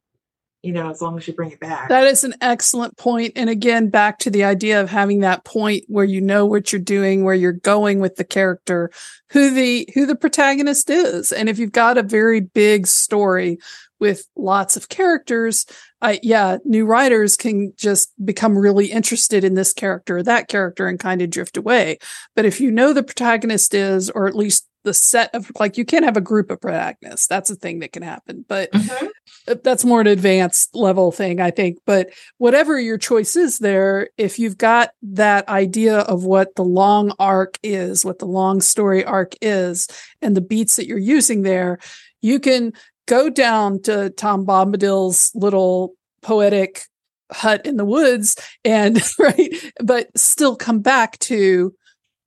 [0.63, 1.91] You know, as long as you bring it back.
[1.91, 3.35] That is an excellent point.
[3.37, 6.81] And again, back to the idea of having that point where you know what you're
[6.81, 8.91] doing, where you're going with the character,
[9.29, 11.33] who the who the protagonist is.
[11.33, 13.59] And if you've got a very big story
[14.01, 15.67] with lots of characters,
[16.03, 20.87] I yeah, new writers can just become really interested in this character or that character
[20.87, 21.99] and kind of drift away.
[22.37, 25.85] But if you know the protagonist is, or at least the set of like you
[25.85, 27.27] can't have a group of protagonists.
[27.27, 28.45] That's a thing that can happen.
[28.47, 29.09] But Mhm.
[29.49, 31.79] uh, that's more an advanced level thing, I think.
[31.87, 37.13] But whatever your choice is there, if you've got that idea of what the long
[37.19, 39.89] arc is, what the long story arc is,
[40.21, 41.79] and the beats that you're using there,
[42.21, 42.73] you can
[43.07, 46.83] go down to Tom Bombadil's little poetic
[47.33, 49.51] hut in the woods and right,
[49.83, 51.75] but still come back to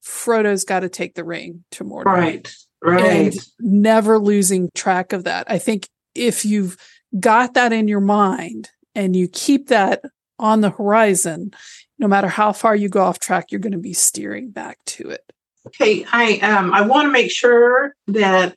[0.04, 2.56] Frodo's got to take the ring to Mordor Right.
[2.82, 3.04] Right.
[3.04, 5.50] and never losing track of that.
[5.50, 6.78] I think if you've
[7.20, 10.04] got that in your mind and you keep that
[10.40, 11.52] on the horizon,
[11.98, 15.10] no matter how far you go off track, you're going to be steering back to
[15.10, 15.22] it.
[15.68, 18.56] Okay, I um I want to make sure that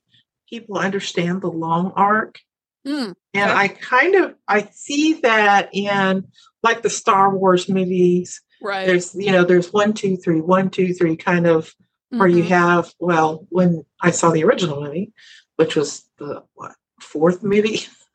[0.50, 2.38] people understand the long arc.
[2.86, 6.26] Mm, And I kind of I see that in
[6.62, 8.42] like the Star Wars movies.
[8.62, 8.86] right.
[8.86, 11.72] There's you know, there's one, two, three, one, two, three, kind of
[12.10, 12.48] where you Mhm.
[12.48, 15.12] have well, when I saw the original movie,
[15.56, 17.80] which was the what fourth movie.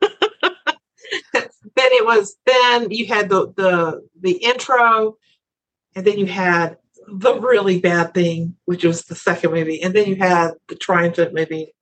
[1.32, 5.16] then it was then you had the the the intro,
[5.94, 6.76] and then you had
[7.08, 11.32] the really bad thing, which was the second movie, and then you had the triumphant
[11.34, 11.72] movie.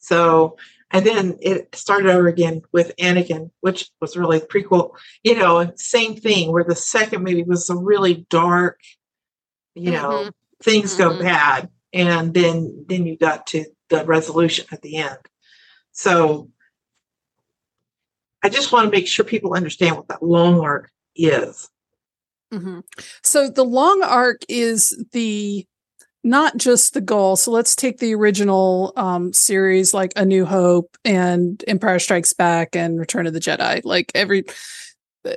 [0.00, 0.56] So
[0.90, 4.90] and then it started over again with Anakin, which was really prequel.
[5.22, 8.80] You know, same thing where the second movie was a really dark,
[9.76, 10.32] you know, Mhm.
[10.64, 11.20] things go Mhm.
[11.20, 15.18] bad, and then then you got to the resolution at the end.
[15.92, 16.50] So
[18.42, 21.68] I just want to make sure people understand what that long arc is.
[22.52, 22.82] Mhm.
[23.22, 25.66] So the long arc is the
[26.22, 27.36] not just the goal.
[27.36, 32.76] So let's take the original um, series like A New Hope and Empire Strikes Back
[32.76, 33.80] and Return of the Jedi.
[33.84, 34.44] Like every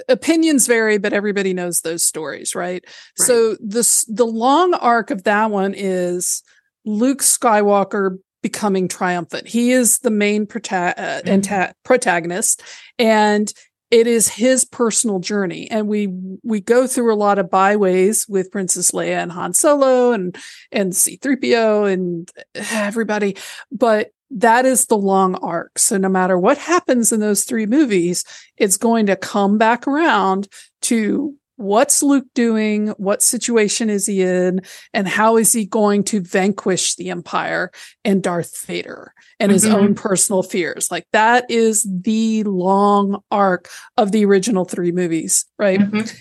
[0.07, 2.83] opinions vary, but everybody knows those stories, right?
[3.19, 3.27] Right.
[3.27, 6.41] So this the long arc of that one is
[6.85, 9.47] Luke Skywalker becoming triumphant.
[9.47, 11.41] He is the main prota- uh, Mhm.
[11.41, 12.61] anta- protagonist,
[12.99, 13.51] and
[13.93, 15.69] it is his personal journey.
[15.69, 16.07] And we
[16.41, 20.35] we go through a lot of byways with Princess Leia and Han Solo and
[20.71, 23.37] and C-3PO and everybody,
[23.71, 25.77] but that is the long arc.
[25.77, 28.25] So no matter what happens in those three movies,
[28.57, 30.47] it's going to come back around
[30.83, 32.89] to what's Luke doing?
[32.97, 34.61] What situation is he in?
[34.93, 37.71] And how is he going to vanquish the Empire
[38.03, 39.73] and Darth Vader and his Mhm.
[39.73, 40.89] own personal fears?
[40.91, 45.79] Like that is the long arc of the original three movies, right?
[45.79, 46.13] Mhm.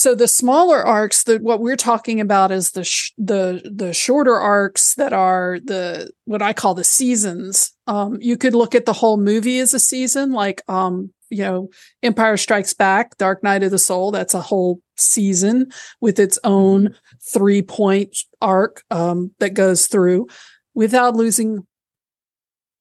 [0.00, 4.34] So the smaller arcs, that what we're talking about is the sh- the the shorter
[4.34, 7.72] arcs that are the what I call the seasons.
[7.86, 11.68] Um, you could look at the whole movie as a season, like um, you know,
[12.02, 14.10] Empire Strikes Back, Dark Night of the Soul.
[14.10, 16.94] That's a whole season with its own
[17.30, 20.28] three point arc um, that goes through,
[20.72, 21.66] without losing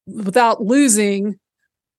[0.08, 1.38] without losing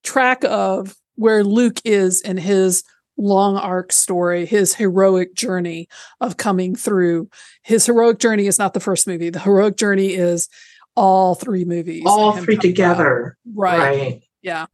[0.02, 2.82] track of where Luke is in his
[3.20, 5.88] long arc story, his heroic journey
[6.20, 7.28] of coming through.
[7.62, 9.30] His heroic journey is not the first movie.
[9.30, 10.48] The heroic journey is
[10.96, 12.04] all three movies.
[12.06, 13.36] All three together.
[13.54, 13.78] Right.
[13.78, 14.22] Right.
[14.42, 14.66] Yeah.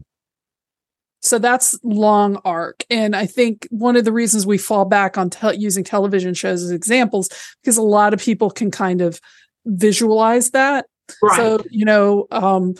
[1.22, 2.84] So that's long arc.
[2.88, 6.62] And I think one of the reasons we fall back on tel- using television shows
[6.62, 7.28] as examples,
[7.60, 9.20] because a lot of people can kind of
[9.64, 10.86] visualize that.
[11.20, 11.36] Right.
[11.36, 12.74] So, you know, um,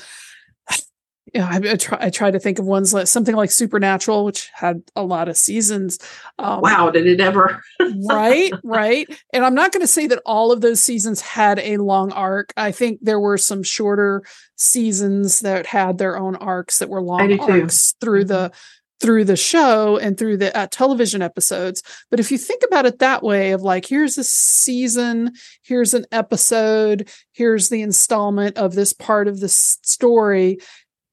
[1.35, 4.49] yeah, I, I try, I try to think of ones like something like Supernatural, which
[4.55, 5.99] had a lot of seasons.
[6.39, 7.63] Um, wow, did it ever?
[8.09, 9.09] right, right.
[9.33, 12.53] And I'm not going to say that all of those seasons had a long arc.
[12.57, 14.23] I think there were some shorter
[14.55, 18.53] seasons that had their own arcs that were long arcs through the
[18.99, 21.83] through the show and through the uh, television episodes.
[22.11, 26.07] But if you think about it that way of like here's a season, here's an
[26.13, 30.59] episode, here's the installment of this part of the story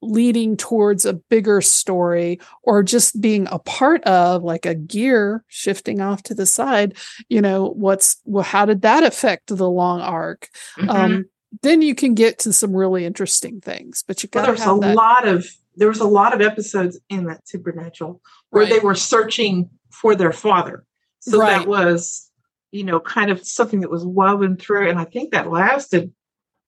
[0.04, 6.00] leading towards a bigger story or just being a part of like a gear shifting
[6.00, 6.96] off to the side
[7.28, 10.90] you know what's well how did that affect the long arc Mhm.
[10.90, 11.24] um
[11.62, 14.62] then you can get to some really interesting things but you got there to was
[14.62, 18.66] have a that lot of there was a lot of episodes in that supernatural where
[18.66, 20.84] they were searching for their father.
[21.18, 21.58] So Right.
[21.58, 22.30] that was,
[22.70, 26.12] you know, kind of something that was woven through, and I think that lasted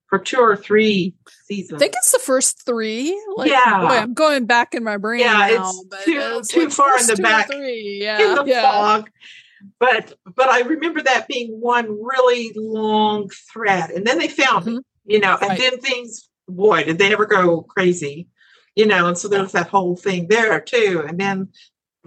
[0.09, 1.13] for two or three
[1.45, 1.81] seasons.
[1.81, 3.19] I think it's the first three.
[3.35, 3.79] Like, Yeah.
[3.81, 5.69] boy, I'm going back in my brain Yeah, now.
[5.69, 7.99] it's but too- it's too like far in the back Three.
[8.01, 8.61] Yeah, in the yeah.
[8.71, 9.09] fog.
[9.79, 14.77] But but I remember that being one really long thread, and then they found Mhm.
[14.79, 15.59] it, you know, and Right.
[15.59, 16.29] then things.
[16.49, 18.29] Boy, did they ever go crazy,
[18.75, 19.07] you know?
[19.07, 21.49] And so there was that whole thing there too, and then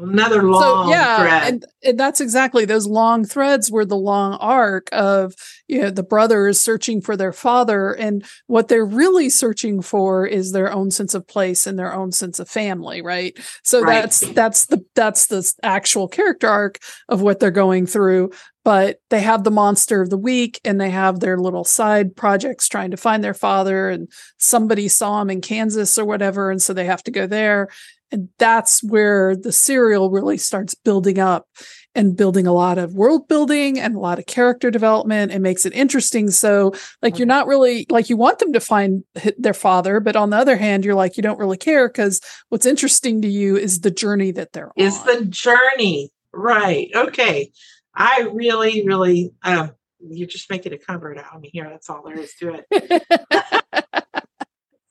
[0.03, 1.53] another long so yeah thread.
[1.53, 5.35] and, and that's exactly those long threads were the long arc of
[5.69, 10.53] you know the brothers searching for their father and what they're really searching for is
[10.53, 14.03] their own sense of place and their own sense of family right so Right.
[14.03, 18.31] that's that's the that's the actual character arc of what they're going through
[18.63, 22.69] but they have the monster of the week and they have their little side projects
[22.69, 24.09] trying to find their father and
[24.39, 27.69] somebody saw him in Kansas or whatever and so they have to go there
[28.12, 31.46] and that's where the serial really starts building up
[31.94, 35.33] and building a lot of world building and a lot of character development.
[35.33, 36.31] And makes it interesting.
[36.31, 39.05] So, like, you're not really like you want them to find
[39.38, 42.66] their father, but on the other hand, you're like, you don't really care because what's
[42.66, 45.09] interesting to you is the journey that they're is on.
[45.09, 46.11] Is the journey.
[46.33, 46.90] Right.
[46.94, 47.51] Okay.
[47.94, 51.68] I really really um you're just making a convert out of me here.
[51.68, 53.03] That's all there is to it.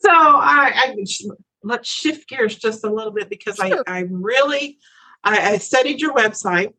[0.01, 0.95] So i i
[1.63, 3.83] let's shift gears just a little bit because Sure.
[3.87, 4.77] i i'm really
[5.23, 6.73] I, I studied your website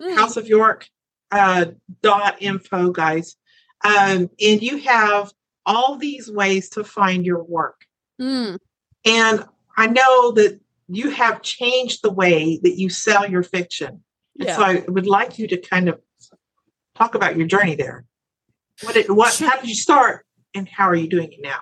[0.00, 0.86] Mm, house of york
[1.30, 1.66] uh
[2.02, 3.36] dot info guys
[3.82, 5.32] um and you have
[5.64, 7.86] all these ways to find your work
[8.20, 8.58] mm,
[9.06, 9.44] and
[9.78, 14.02] I know that you have changed the way that you sell your fiction.
[14.38, 14.56] And yeah.
[14.56, 16.00] so I would like you to kind of
[16.94, 18.06] talk about your journey there.
[18.82, 19.48] What did, what Sure.
[19.50, 20.24] how did you start
[20.54, 21.58] and how are you doing it now?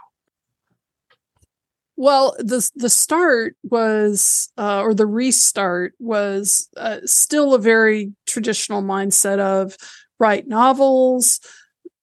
[1.97, 8.83] Well, the the start was, uh, or the restart was uh, still a very traditional
[8.83, 9.77] mindset of
[10.19, 11.41] write novels,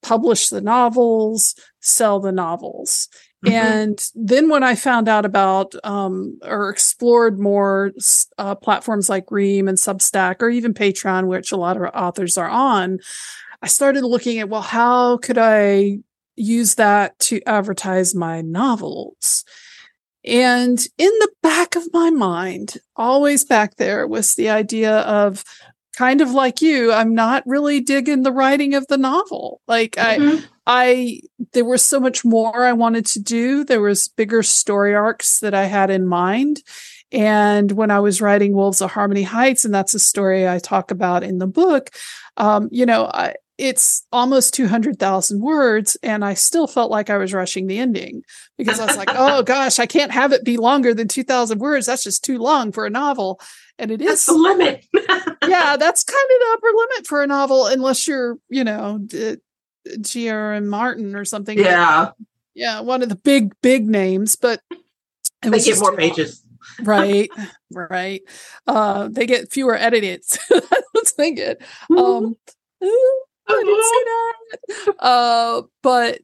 [0.03, 3.09] publish the novels, sell the novels.
[3.45, 3.51] Mhm.
[3.53, 7.91] And then when I found out about um, or explored more
[8.37, 12.49] uh, platforms like Ream and Substack or even Patreon, which a lot of authors are
[12.49, 12.99] on,
[13.61, 15.99] I started looking at well, how could I
[16.37, 19.45] use that to advertise my novels?
[20.25, 25.43] And in the back of my mind, always back there was the idea of
[25.95, 29.61] kind of like you, I'm not really digging the writing of the novel.
[29.67, 30.43] Like I, Mhm.
[30.67, 31.21] I
[31.53, 33.63] there was so much more I wanted to do.
[33.63, 36.61] There was bigger story arcs that I had in mind.
[37.11, 40.91] And when I was writing Wolves of Harmony Heights, and that's a story I talk
[40.91, 41.89] about in the book,
[42.37, 47.31] um, you know, I it's almost 200,000 words and I still felt like I was
[47.31, 48.23] rushing the ending
[48.57, 51.85] because I was like, "Oh gosh, I can't have it be longer than 2,000 words.
[51.85, 53.39] That's just too long for a novel."
[53.77, 54.85] And it is That's the limit.
[55.47, 59.37] yeah, that's kind of the upper limit for a novel unless you're, you know, d-
[60.01, 60.67] G.R.M.
[60.67, 61.57] Martin or something.
[61.57, 62.11] yeah.
[62.55, 66.09] Yeah, one of the big big names, but it They get more too long.
[66.09, 66.43] pages.
[66.83, 67.29] right
[67.71, 68.21] right
[68.67, 70.37] uh they get fewer edits
[70.93, 71.59] that's they get
[71.89, 71.97] Mm-hmm.
[71.97, 72.35] um
[73.47, 76.19] i didn't see that uh but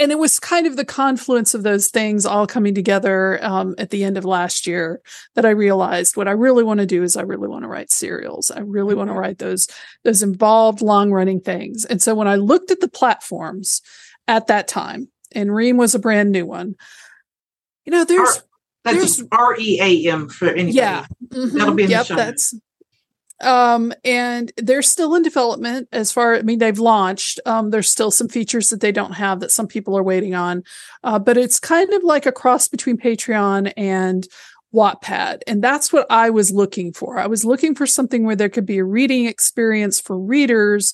[0.00, 3.90] and it was kind of the confluence of those things all coming together um, at
[3.90, 5.00] the end of last year
[5.34, 7.90] that I realized what I really want to do is I really want to write
[7.90, 8.52] serials.
[8.52, 9.18] I really want to Mhm.
[9.18, 9.66] write those
[10.04, 11.84] those involved long running things.
[11.84, 13.82] And so when I looked at the platforms
[14.28, 16.76] at that time, and Ream was a brand new one,
[17.84, 18.40] you know, there's
[18.84, 20.74] That's There's- R E A M for anybody.
[20.76, 21.06] yeah.
[21.32, 22.54] That'll be in the show that's
[23.40, 27.40] um and they're still in development as far I mean they've launched.
[27.46, 30.62] Um there's still some features that they don't have that some people are waiting on.
[31.04, 34.26] Uh but it's kind of like a cross between Patreon and
[34.74, 35.40] Wattpad.
[35.46, 37.18] And that's what I was looking for.
[37.18, 40.92] I was looking for something where there could be a reading experience for readers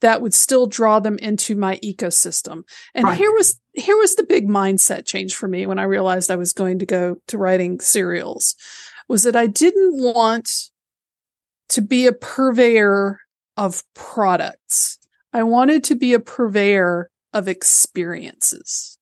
[0.00, 2.64] that would still draw them into my ecosystem.
[2.94, 3.16] And Right.
[3.16, 6.52] here was here was the big mindset change for me when I realized I was
[6.52, 8.54] going to go to writing serials
[9.08, 10.50] was that I didn't want
[11.70, 13.20] to be a purveyor
[13.56, 14.98] of products.
[15.32, 18.98] I wanted to be a purveyor of experiences.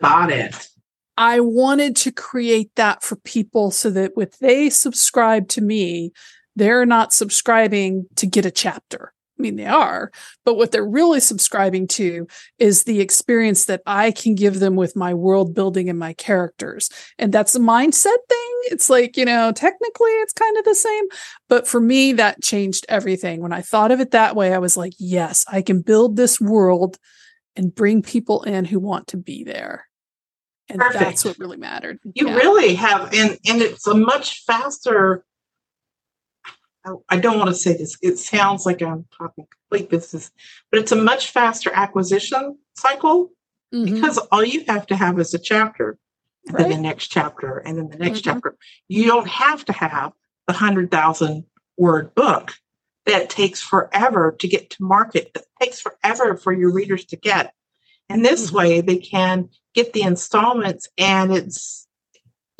[0.00, 0.68] Got it.
[1.16, 6.12] I wanted to create that for people so that if they subscribe to me,
[6.56, 9.12] they're not subscribing to get a chapter.
[9.40, 10.10] I mean, they are,
[10.44, 12.26] but what they're really subscribing to
[12.58, 16.90] is the experience that I can give them with my world building and my characters.
[17.18, 18.50] And that's a mindset thing.
[18.64, 21.04] It's like, you know, technically it's kind of the same,
[21.48, 23.40] but for me, that changed everything.
[23.40, 26.38] When I thought of it that way, I was like, yes, I can build this
[26.38, 26.98] world
[27.56, 29.86] and bring people in who want to be there.
[30.68, 31.00] And Perfect.
[31.00, 31.98] that's what really mattered.
[32.12, 32.36] You Yeah.
[32.36, 35.24] really have, and and it's a much faster.
[37.08, 37.96] I, don't want to say this.
[38.02, 40.30] It sounds like I'm talking complete business,
[40.70, 43.30] but it's a much faster acquisition cycle
[43.72, 43.84] Mhm.
[43.94, 45.98] because all you have to have is a chapter,
[46.48, 48.24] and then the next chapter, and then the next Mhm.
[48.24, 48.56] chapter.
[48.88, 50.12] You don't have to have
[50.46, 51.44] the hundred thousand
[51.76, 52.54] word book
[53.06, 55.32] that takes forever to get to market.
[55.34, 57.54] That takes forever for your readers to get.
[58.08, 58.54] And this Mhm.
[58.54, 61.86] way, they can get the installments, and it's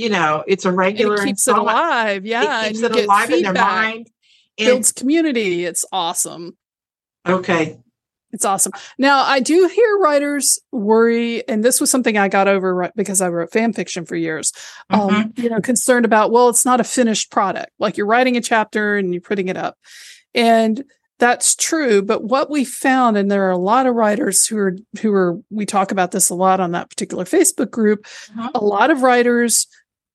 [0.00, 2.24] you know it's a And regular it keeps it alive.
[2.26, 2.64] Yeah.
[2.64, 4.10] it keeps it alive in their mind.
[4.58, 5.64] And Builds community.
[5.64, 6.56] It's awesome.
[7.26, 7.78] okay,
[8.32, 8.72] It's awesome.
[8.98, 13.20] Now, I do hear writers worry, and this was something I got over right, because
[13.20, 14.52] I wrote fan fiction for years.
[14.92, 15.14] Mm-hmm.
[15.14, 17.70] Um, you know, concerned about, well, it's not a finished product.
[17.78, 19.76] Like you're writing a chapter and you're putting it up.
[20.34, 20.84] And
[21.18, 22.02] that's true.
[22.02, 25.38] But what we found, and there are a lot of writers who are, who are,
[25.50, 28.06] we talk about this a lot on that particular Facebook group.
[28.34, 28.50] Mhm.
[28.54, 29.66] A lot of writers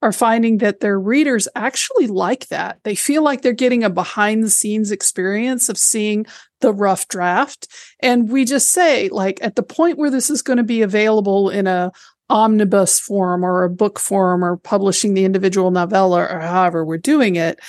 [0.02, 2.78] are finding that their readers actually like that.
[2.84, 6.26] They feel like they're getting a behind the scenes experience of seeing
[6.60, 7.68] the rough draft.
[8.00, 11.50] And we just say, like, at the point where this is going to be available
[11.50, 11.92] in a
[12.28, 17.36] omnibus form or a book form or publishing the individual novella or however we're doing
[17.36, 17.60] it,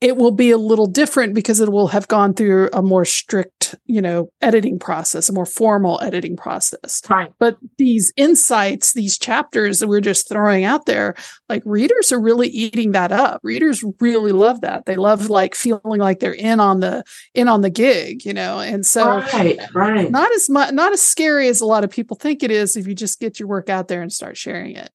[0.00, 3.74] it will be a little different because it will have gone through a more strict,
[3.84, 7.02] you know, editing process, a more formal editing process.
[7.10, 7.30] right.
[7.38, 11.16] But these insights, these chapters that we're just throwing out there,
[11.50, 13.40] like readers are really eating that up.
[13.42, 14.86] Readers really love that.
[14.86, 18.58] They love like feeling like they're in on the in on the gig, you know.
[18.58, 20.10] And so right, right.
[20.10, 22.86] not as much not as scary as a lot of people think it is if
[22.86, 24.90] you just get your work out there and start sharing it.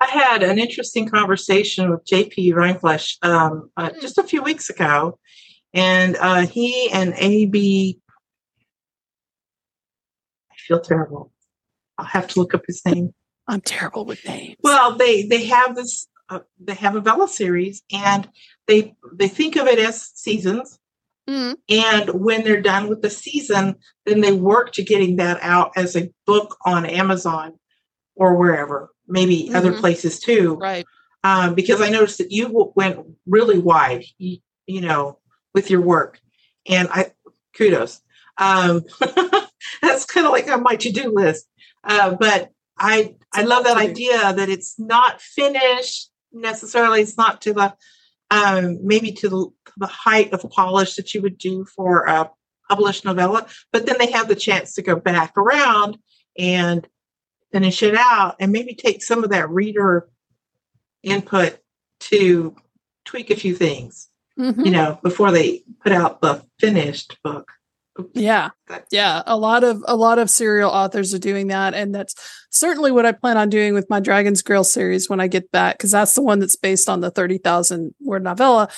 [0.00, 4.00] I had an interesting conversation with JP Rindfleisch um, uh, Mm.
[4.00, 5.18] just a few weeks ago,
[5.74, 7.98] and uh, he and AB.
[10.50, 11.32] I feel terrible.
[11.96, 13.12] I'll have to look up his name.
[13.48, 14.56] I'm terrible with names.
[14.62, 16.06] Well, they they have this.
[16.28, 18.28] Uh, they have a Vella series, and
[18.66, 20.78] they they think of it as seasons.
[21.28, 23.76] Mm, And when they're done with the season,
[24.06, 27.58] then they work to getting that out as a book on Amazon
[28.16, 29.80] or wherever, maybe other Mhm.
[29.80, 30.54] places too.
[30.54, 30.86] right.
[31.24, 35.18] um, because I noticed that you went really wide, you, you know,
[35.54, 36.20] with your work,
[36.66, 37.12] and I
[37.56, 38.00] kudos.
[38.36, 38.84] Um,
[39.82, 41.48] that's kind of like on my to do list,
[41.84, 47.00] uh, but I I love that idea that it's not finished necessarily.
[47.00, 47.74] It's not to the
[48.30, 49.46] um, maybe to the,
[49.78, 52.30] the height of polish that you would do for a
[52.68, 55.98] published novella, but then they have the chance to go back around
[56.38, 56.86] and
[57.52, 60.08] finish it out, and maybe take some of that reader
[61.02, 61.58] input
[62.00, 62.54] to
[63.04, 64.08] tweak a few things.
[64.38, 64.66] Mhm.
[64.66, 67.50] you know, before they put out the finished book.
[67.98, 68.10] Oops.
[68.14, 68.50] Yeah.
[68.92, 72.14] Yeah, a lot of a lot of serial authors are doing that, and that's
[72.50, 75.78] certainly what I plan on doing with my Dragon's Grill series when I get back,
[75.78, 78.68] because that's the one that's based on the thirty thousand word novella.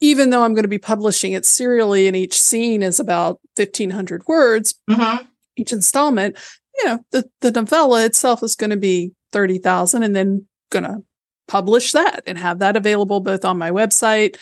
[0.00, 3.90] Even though I'm going to be publishing it serially, and each scene is about fifteen
[3.90, 5.26] hundred words Mhm.
[5.56, 6.38] each installment,
[6.80, 10.84] you know, the the novella itself is going to be thirty thousand, and then going
[10.84, 11.02] to
[11.48, 14.36] publish that and have that available both on my website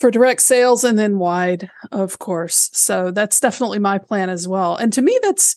[0.00, 2.70] for direct sales and then wide of course.
[2.72, 4.74] So that's definitely my plan as well.
[4.74, 5.54] And to me that's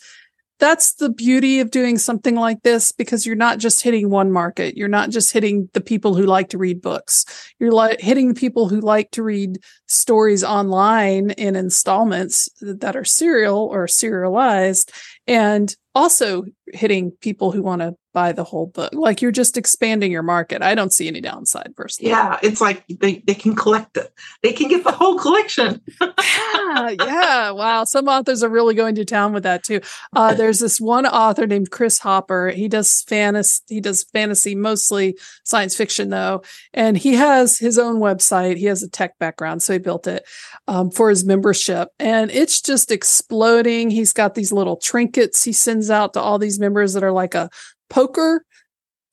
[0.60, 4.78] that's the beauty of doing something like this because you're not just hitting one market.
[4.78, 7.26] You're not just hitting the people who like to read books.
[7.60, 9.58] You're like hitting the people who like to read
[9.88, 14.92] stories online in installments that are serial or serialized.
[15.26, 20.12] And also hitting people who want to buy the whole book like you're just expanding
[20.12, 23.98] your market i don't see any downside personally Yeah, it's like they, they can collect
[23.98, 24.12] it.
[24.42, 25.82] They can get the whole collection.
[26.02, 27.52] yeah, yeah.
[27.52, 27.84] Wow.
[27.86, 29.82] Some authors are really going to town with that too.
[30.16, 32.50] Uh, there's this one author named Chris Hopper.
[32.50, 36.44] He does fantasy, he does fantasy, mostly science fiction though.
[36.74, 38.58] And he has his own website.
[38.58, 40.26] He has a tech background, so he built it
[40.68, 41.90] um, for his membership.
[42.00, 43.90] And it's just exploding.
[43.90, 47.36] He's got these little trinkets he sends out to all these members that are like
[47.36, 47.50] a
[47.90, 48.46] poker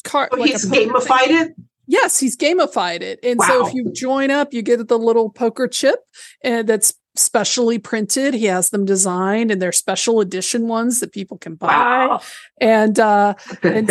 [0.04, 0.30] card.
[0.32, 0.88] Oh, like he's poker thing.
[0.90, 1.52] gamified it.
[1.86, 3.18] Yes, he's gamified it.
[3.24, 5.98] And so if you join up, you get the little poker chip
[6.42, 8.32] and that's specially printed.
[8.34, 11.66] He has them designed and they're special edition ones that people can buy.
[11.66, 12.20] Wow.
[12.60, 13.90] And uh and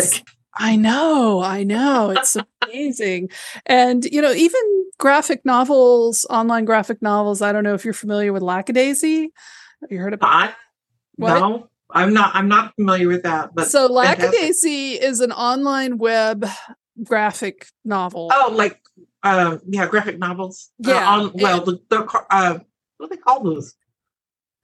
[0.54, 2.10] I know, I know.
[2.10, 3.28] It's amazing.
[3.66, 4.60] And you know, even
[4.98, 9.28] graphic novels, online graphic novels, I don't know if you're familiar with Lackadaisy.
[9.82, 10.54] Have you heard about
[11.16, 11.38] What?
[11.38, 12.34] no, I'm not.
[12.34, 13.54] I'm not familiar with that.
[13.54, 13.86] But so.
[13.88, 16.46] Lackadaisy is an online web
[17.02, 18.30] graphic novel.
[18.32, 18.80] oh, like
[19.22, 20.70] uh, yeah, graphic novels.
[20.86, 22.58] Uh, Yeah, on, well, the, the uh,
[22.96, 23.74] what do they call those?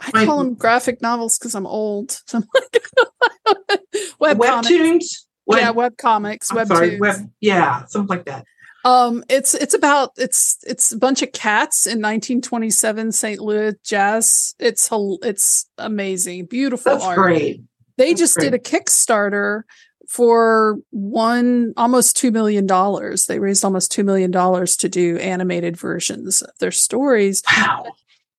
[0.00, 2.10] I My- call them graphic novels because I'm old.
[2.26, 3.80] So I'm like,
[4.18, 4.38] web.
[4.38, 5.22] Webtoons.
[5.48, 7.30] Web, yeah, web comics, web sorry, web.
[7.40, 8.44] Yeah, something like that.
[8.86, 13.40] Um, it's it's about it's it's a bunch of cats in 1927 St.
[13.40, 14.54] Louis jazz.
[14.60, 17.16] It's it's amazing, beautiful That's art.
[17.18, 17.62] great.
[17.96, 19.62] They That's just did a Kickstarter
[20.08, 23.26] for one almost two million dollars.
[23.26, 27.42] They raised almost two million dollars to do animated versions of their stories.
[27.56, 27.86] Wow.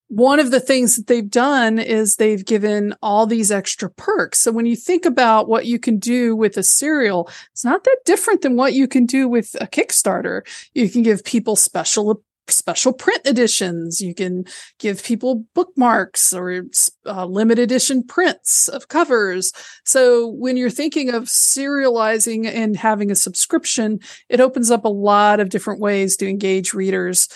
[0.10, 4.40] One of the things that they've done is they've given all these extra perks.
[4.40, 7.98] So when you think about what you can do with a serial, it's not that
[8.06, 10.42] different than what you can do with a Kickstarter.
[10.74, 14.00] You can give people special special print editions.
[14.00, 14.46] You can
[14.80, 16.64] give people bookmarks or
[17.06, 19.52] uh, limited edition prints of covers.
[19.84, 24.00] So when you're thinking of serializing and having a subscription,
[24.30, 27.28] it opens up a lot of different ways to engage readers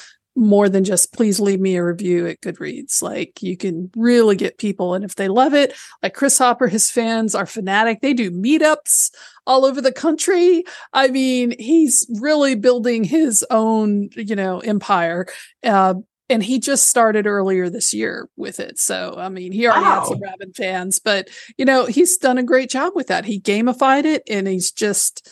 [0.41, 3.01] more than just please leave me a review at Goodreads.
[3.01, 6.89] Like you can really get people, and if they love it, like Chris Hopper, his
[6.91, 8.01] fans are fanatic.
[8.01, 9.11] They do meetups
[9.47, 10.63] all over the country.
[10.93, 15.27] I mean, he's really building his own, you know, empire.
[15.63, 15.95] Uh,
[16.29, 18.79] and he just started earlier this year with it.
[18.79, 20.29] So, I mean, he already had some Wow.
[20.31, 23.25] rabid fans, but you know, he's done a great job with that.
[23.25, 25.29] He gamified it and he's just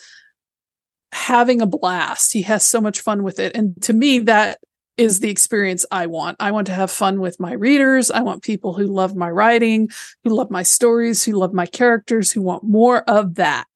[1.12, 2.32] having a blast.
[2.32, 3.56] He has so much fun with it.
[3.56, 4.58] And to me, that
[5.00, 6.36] is the experience I want.
[6.40, 8.10] I want to have fun with my readers.
[8.10, 9.88] I want people who love my writing,
[10.24, 13.66] who love my stories, who love my characters, who want more of that,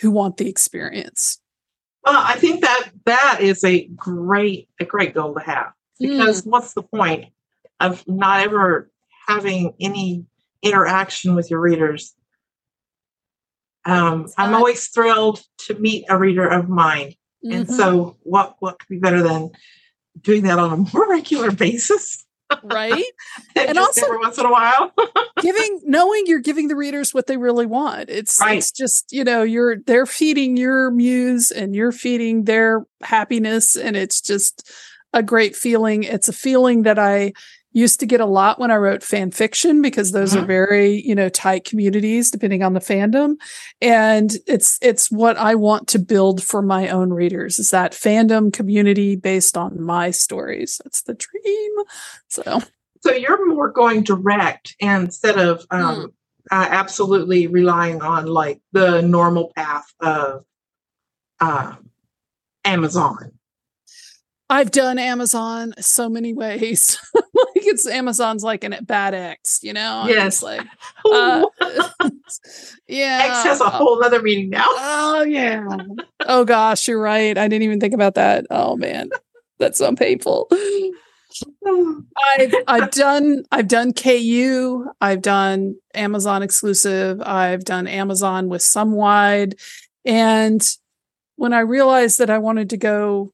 [0.00, 1.40] who want the experience.
[2.04, 6.50] Well, I think that that is a great a great goal to have because Mm.
[6.50, 7.32] what's the point
[7.80, 8.90] of not ever
[9.26, 10.26] having any
[10.60, 12.14] interaction with your readers?
[13.86, 17.14] Um, I'm always thrilled to meet a reader of mine,
[17.50, 17.72] and Mhm.
[17.72, 19.50] so what what could be better than
[20.24, 22.24] doing that on a more regular basis?
[22.62, 23.04] right?
[23.56, 24.92] And also- every once in a while.
[25.40, 28.58] giving knowing you're giving the readers what they really want it's Right.
[28.58, 33.96] it's just you know you're they're feeding your muse and you're feeding their happiness and
[33.96, 34.70] it's just
[35.12, 37.32] a great feeling it's a feeling that i
[37.74, 40.46] used to get a lot when i wrote fan fiction because those are Mhm.
[40.46, 43.34] very you know tight communities depending on the fandom.
[43.82, 48.52] And it's it's what i want to build for my own readers is that fandom
[48.52, 50.80] community based on my stories.
[50.82, 51.72] That's the dream.
[52.28, 52.62] So.
[53.02, 56.14] So you're more going direct instead of um,
[56.50, 60.44] uh, absolutely relying on like the normal path of
[61.40, 61.74] uh,
[62.64, 63.33] Amazon.
[64.50, 66.98] I've done Amazon so many ways.
[67.14, 67.24] like
[67.56, 70.04] it's Amazon's like an bad X, you know?
[70.06, 70.42] Yes.
[70.42, 70.60] like,
[71.06, 71.46] uh,
[72.86, 73.20] yeah.
[73.24, 74.66] X has a whole other meaning now.
[74.68, 75.66] Oh yeah.
[76.20, 77.36] Oh gosh, you're right.
[77.36, 78.46] I didn't even think about that.
[78.50, 79.10] Oh man,
[79.58, 80.50] that's so painful.
[81.66, 88.92] I've I've done I've done KU, I've done Amazon exclusive, I've done Amazon with some
[88.92, 89.56] wide,
[90.04, 90.62] and
[91.36, 93.33] when I realized that I wanted to go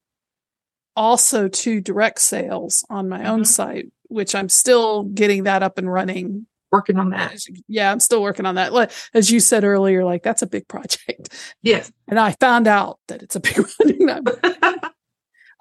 [0.95, 3.47] also to direct sales on my own Mhm.
[3.47, 6.47] site, which I'm still getting that up and running.
[6.71, 7.35] Working on that.
[7.67, 8.71] Yeah, I'm still working on that.
[8.71, 11.29] Like as you said earlier, like that's a big project,
[11.61, 11.91] Yes.
[12.07, 14.23] and I found out that it's a big one.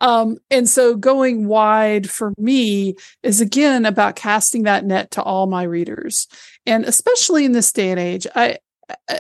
[0.02, 5.46] Um, and so going wide for me is again about casting that net to all
[5.46, 6.26] my readers.
[6.64, 8.56] And especially in this day and age, I,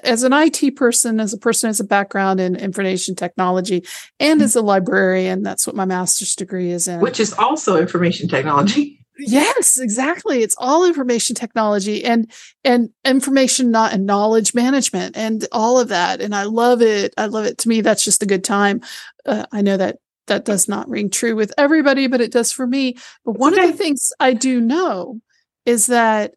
[0.04, 3.84] as an IT person, as a person who has a background in information technology
[4.18, 7.00] and as a librarian, that's what my master's degree is in.
[7.00, 8.96] Which is also information technology.
[9.22, 10.42] Yes, exactly.
[10.42, 12.30] It's all information technology and
[12.64, 16.22] and information not and knowledge management and all of that.
[16.22, 17.12] And I love it.
[17.18, 17.58] I love it.
[17.58, 18.80] To me, that's just a good time.
[19.26, 19.98] Uh, I know that
[20.28, 22.96] that does not ring true with everybody, but it does for me.
[23.24, 25.20] But one of the things I do know
[25.66, 26.32] is that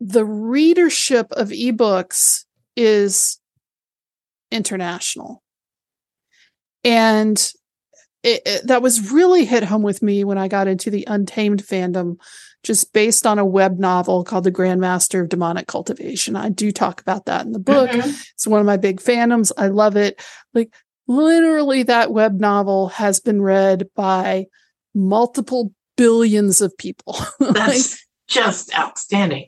[0.00, 2.44] the readership of ebooks
[2.76, 3.38] is
[4.50, 5.42] international.
[6.84, 7.36] And
[8.22, 11.62] it, it- that was really hit home with me when I got into the Untamed
[11.64, 12.16] fandom,
[12.62, 16.36] just based on a web novel called The Grandmaster of Demonic Cultivation.
[16.36, 17.90] I do talk about that in the book.
[17.90, 18.26] Mhm.
[18.34, 19.52] It's one of my big fandoms.
[19.56, 20.20] I love it.
[20.54, 20.72] Like
[21.06, 24.46] literally, that web novel has been read by
[24.94, 27.18] multiple billions of people.
[27.40, 29.46] like, That's just outstanding.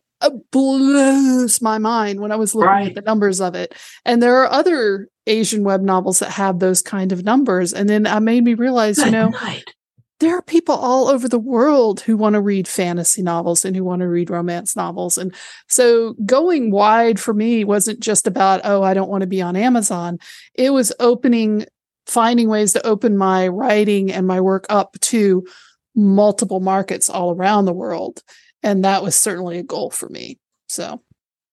[0.50, 2.88] Blows my mind when I was looking Right.
[2.88, 3.74] at the numbers of it.
[4.04, 7.72] And there are other Asian web novels that have those kind of numbers.
[7.72, 9.72] And then I made me realize, you know, night.
[10.20, 13.84] there are people all over the world who want to read fantasy novels and who
[13.84, 15.18] want to read romance novels.
[15.18, 15.34] And
[15.68, 19.56] so going wide for me wasn't just about, oh, I don't want to be on
[19.56, 20.18] Amazon.
[20.54, 21.66] It was opening,
[22.06, 25.46] finding ways to open my writing and my work up to
[25.94, 28.22] multiple markets all around the world.
[28.62, 30.38] And that was certainly a goal for me.
[30.68, 31.02] So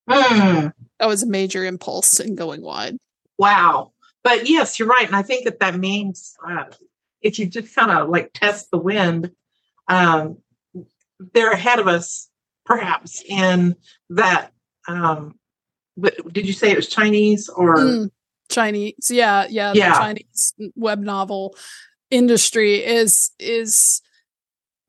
[0.09, 0.67] Hmm.
[0.99, 2.97] that was a major impulse in going wide.
[3.37, 3.93] Wow.
[4.23, 5.05] But yes, you're right.
[5.05, 6.65] And I think that that means uh,
[7.21, 9.31] if you just kind of like test the wind,
[9.87, 10.37] um,
[11.33, 12.29] they're ahead of us,
[12.65, 13.75] perhaps, in
[14.09, 14.51] that.
[14.87, 15.37] Um,
[15.95, 17.77] but did you say it was Chinese or?
[17.77, 18.11] Mm,
[18.49, 19.93] Chinese, yeah, yeah, Yeah.
[19.93, 21.55] The Chinese web novel
[22.09, 24.01] industry is is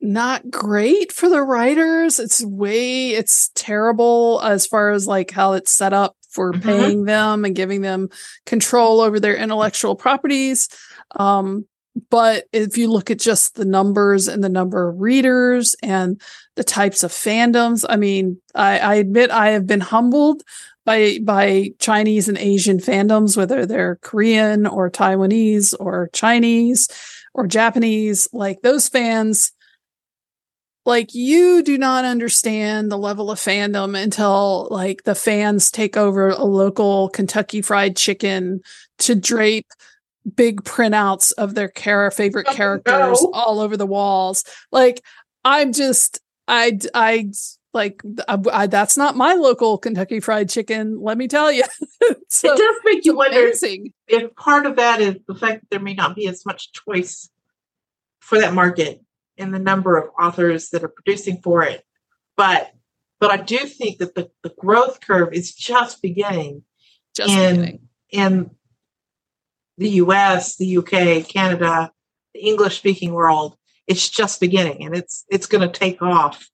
[0.01, 2.19] not great for the writers.
[2.19, 6.61] It's way it's terrible as far as like how it's set up for Mhm.
[6.63, 8.09] paying them and giving them
[8.45, 10.69] control over their intellectual properties.
[11.17, 11.65] Um,
[12.09, 16.19] but if you look at just the numbers and the number of readers and
[16.55, 20.41] the types of fandoms, I mean, I, I admit I have been humbled
[20.85, 26.87] by by Chinese and Asian fandoms, whether they're Korean or Taiwanese or Chinese
[27.33, 29.51] or Japanese, like those fans,
[30.85, 36.29] like you do not understand the level of fandom until like the fans take over
[36.29, 38.61] a local Kentucky fried chicken
[38.99, 39.67] to drape
[40.35, 41.71] big printouts of their
[42.11, 44.43] favorite characters all over the walls.
[44.71, 45.01] Like
[45.45, 47.31] I'm just I I
[47.73, 50.99] like I, I, that's not my local Kentucky fried chicken.
[50.99, 51.63] Let me tell you.
[52.27, 53.93] so it does make you wonder amazing.
[54.07, 57.29] if part of that is the fact that there may not be as much choice
[58.19, 59.01] for that market
[59.41, 61.83] and the number of authors that are producing for it.
[62.37, 62.71] But
[63.19, 66.63] but I do think that the, the growth curve is just beginning
[67.15, 67.79] Just and- kidding.
[68.11, 68.51] in
[69.77, 71.91] the US, the UK, Canada,
[72.33, 73.55] the English speaking world.
[73.87, 76.49] It's just beginning and it's it's gonna take off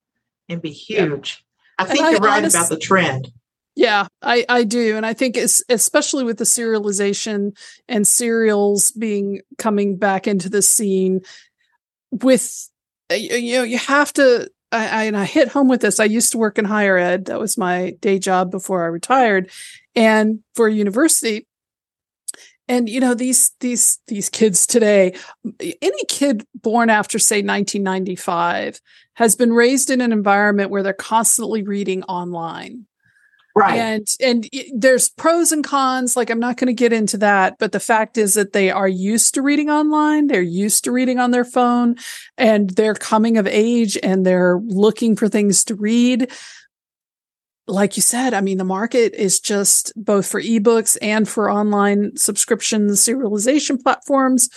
[0.49, 1.43] and be huge.
[1.77, 3.31] I think I you're right honest- about the trend.
[3.75, 4.97] Yeah, I, I do.
[4.97, 7.55] And I think it's especially with the serialization
[7.87, 11.21] and serials being coming back into the scene
[12.09, 12.71] with,
[13.11, 15.99] Uh, you know, you have to, I, I, and I hit home with this.
[15.99, 17.25] I used to work in higher ed.
[17.25, 19.49] That was my day job before I retired
[19.95, 21.47] and for university.
[22.67, 25.15] And, you know, these, these, these kids today,
[25.81, 28.81] any kid born after say 1995
[29.13, 32.86] has been raised in an environment where they're constantly reading online
[33.57, 33.77] Right.
[33.79, 37.71] and and there's pros and cons like i'm not going to get into that but
[37.71, 41.31] the fact is that they are used to reading online they're used to reading on
[41.31, 41.95] their phone
[42.37, 46.31] and they're coming of age and they're looking for things to read
[47.67, 52.15] like you said i mean the market is just both for ebooks and for online
[52.15, 54.49] subscription serialization platforms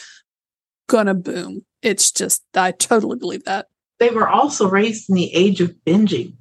[0.88, 3.66] gonna boom it's just i totally believe that
[3.98, 6.34] they were also raised in the age of binging.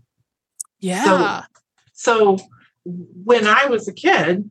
[0.80, 1.46] yeah So
[2.86, 4.50] when I was a kid,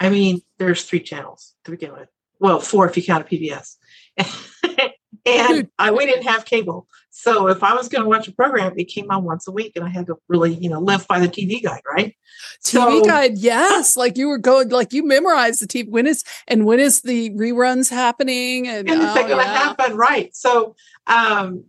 [0.00, 2.08] I mean, there's three channels to begin with.
[2.40, 3.76] Well, four if you count a PBS.
[5.26, 6.86] And I, we didn't have cable.
[7.10, 9.72] So if I was going to watch a program, it came on once a week
[9.74, 12.14] and I had to really, you know, live by the TV guide, right?
[12.62, 13.96] TV so, guide, yes.
[13.96, 15.88] Like you were going, like you memorized the TV.
[15.88, 18.68] When is, and when is the reruns happening?
[18.68, 19.44] And, and oh, going to yeah.
[19.44, 20.34] happen, right?
[20.36, 20.76] So,
[21.06, 21.64] um,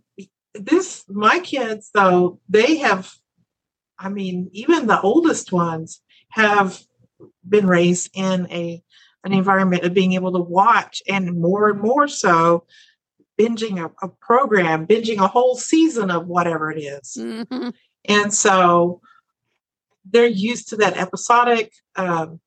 [0.52, 3.10] this, my kids, though, they have,
[3.98, 6.80] I mean, even the oldest ones have
[7.48, 8.82] been raised in a
[9.24, 12.64] an environment of being able to watch and more and more so
[13.38, 17.16] binging a, a program, binging a whole season of whatever it is.
[17.18, 17.70] Mm-hmm.
[18.04, 19.00] And so
[20.08, 22.40] they're used to that episodic um,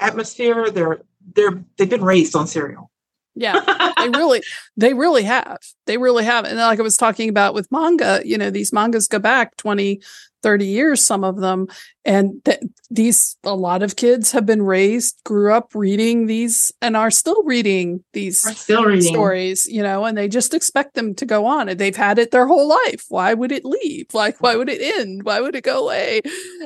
[0.00, 0.70] atmosphere.
[0.70, 1.02] They're
[1.34, 2.90] they're they've been raised on serial.
[3.34, 3.60] Yeah,
[3.98, 4.42] they really,
[4.76, 5.58] they really have.
[5.86, 6.44] They really have.
[6.44, 10.00] And like I was talking about with manga, you know, these mangas go back 20,
[10.44, 11.66] 30 years, some of them.
[12.04, 12.60] And th-
[12.90, 17.42] these, a lot of kids have been raised, grew up reading these and are still
[17.44, 19.02] reading these still reading.
[19.02, 22.30] stories, you know, and they just expect them to go on and they've had it
[22.30, 23.06] their whole life.
[23.08, 24.12] Why would it leave?
[24.12, 25.22] Like, why would it end?
[25.24, 26.20] Why would it go away?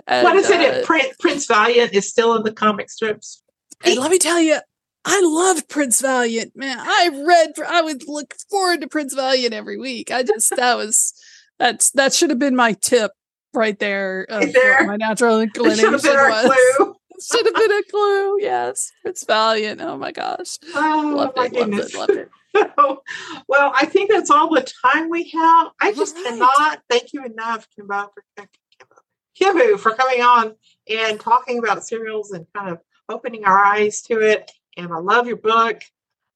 [0.08, 0.82] And, what is it?
[0.82, 3.42] Uh, Prince, Prince Valiant is still in the comic strips.
[3.84, 4.58] And let me tell you,
[5.04, 6.78] I loved Prince Valiant, man.
[6.78, 10.10] I read, I would look forward to Prince Valiant every week.
[10.10, 11.14] I just, that was,
[11.58, 13.12] that's, that should have been my tip
[13.54, 14.26] right there.
[14.28, 14.86] Right there.
[14.86, 16.02] My natural inclination was.
[16.02, 18.40] should have been a clue.
[18.40, 18.92] Yes.
[19.02, 19.80] Prince Valiant.
[19.80, 20.58] Oh my gosh.
[20.74, 21.94] Oh, loved my it, goodness.
[21.94, 22.98] Loved it, loved it.
[23.48, 25.68] well, I think that's all the time we have.
[25.80, 26.26] I just right.
[26.26, 28.46] cannot thank you enough, Kimboo, for uh,
[29.40, 30.54] Kibu for coming on
[30.88, 32.78] and talking about serials and kind of
[33.08, 35.82] opening our eyes to it and I love your book.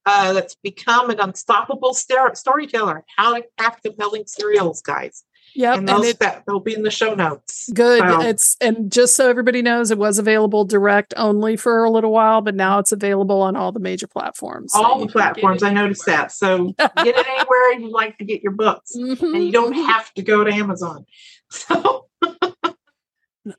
[0.05, 3.05] Uh, that's become an unstoppable star- storyteller.
[3.15, 5.23] How to craft compelling serials, guys.
[5.55, 7.69] Yeah, and, and it, that they'll be in the show notes.
[7.73, 8.01] Good.
[8.01, 8.21] So.
[8.21, 12.41] It's and just so everybody knows, it was available direct only for a little while,
[12.41, 14.73] but now it's available on all the major platforms.
[14.73, 15.61] All the platforms.
[15.61, 16.31] I noticed that.
[16.31, 19.35] So get it anywhere you like to get your books, mm-hmm.
[19.35, 21.05] and you don't have to go to Amazon.
[21.49, 22.07] So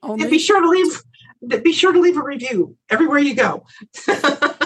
[0.03, 1.03] and be sure to leave.
[1.63, 3.67] Be sure to leave a review everywhere you go.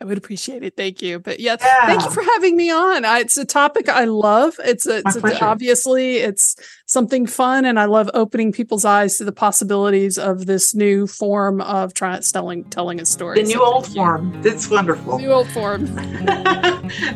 [0.00, 0.76] I would appreciate it.
[0.76, 1.18] Thank you.
[1.18, 1.86] But yeah, yeah.
[1.86, 3.04] thank you for having me on.
[3.04, 4.54] I, it's a topic I love.
[4.64, 6.54] It's, a, it's a, obviously it's
[6.86, 11.60] something fun, and I love opening people's eyes to the possibilities of this new form
[11.60, 13.42] of trying telling telling a story.
[13.42, 14.40] The new so old form.
[14.44, 15.18] It's wonderful.
[15.18, 15.86] New old form.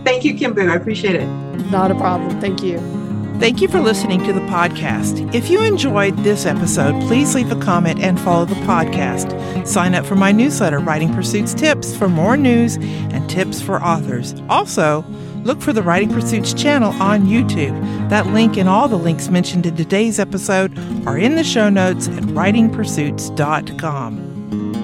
[0.05, 0.69] thank you, Kimboo.
[0.69, 1.27] I appreciate it.
[1.71, 2.41] Not a problem.
[2.41, 3.02] Thank you.
[3.43, 5.35] Thank you for listening to the podcast.
[5.35, 9.67] If you enjoyed this episode, please leave a comment and follow the podcast.
[9.67, 14.37] Sign up for my newsletter, Writing Pursuits Tips, for more news and tips for authors.
[14.49, 15.05] Also,
[15.43, 17.77] look for the Writing Pursuits channel on YouTube.
[18.11, 22.07] That link and all the links mentioned in today's episode are in the show notes
[22.07, 24.82] at writingpursuits.com.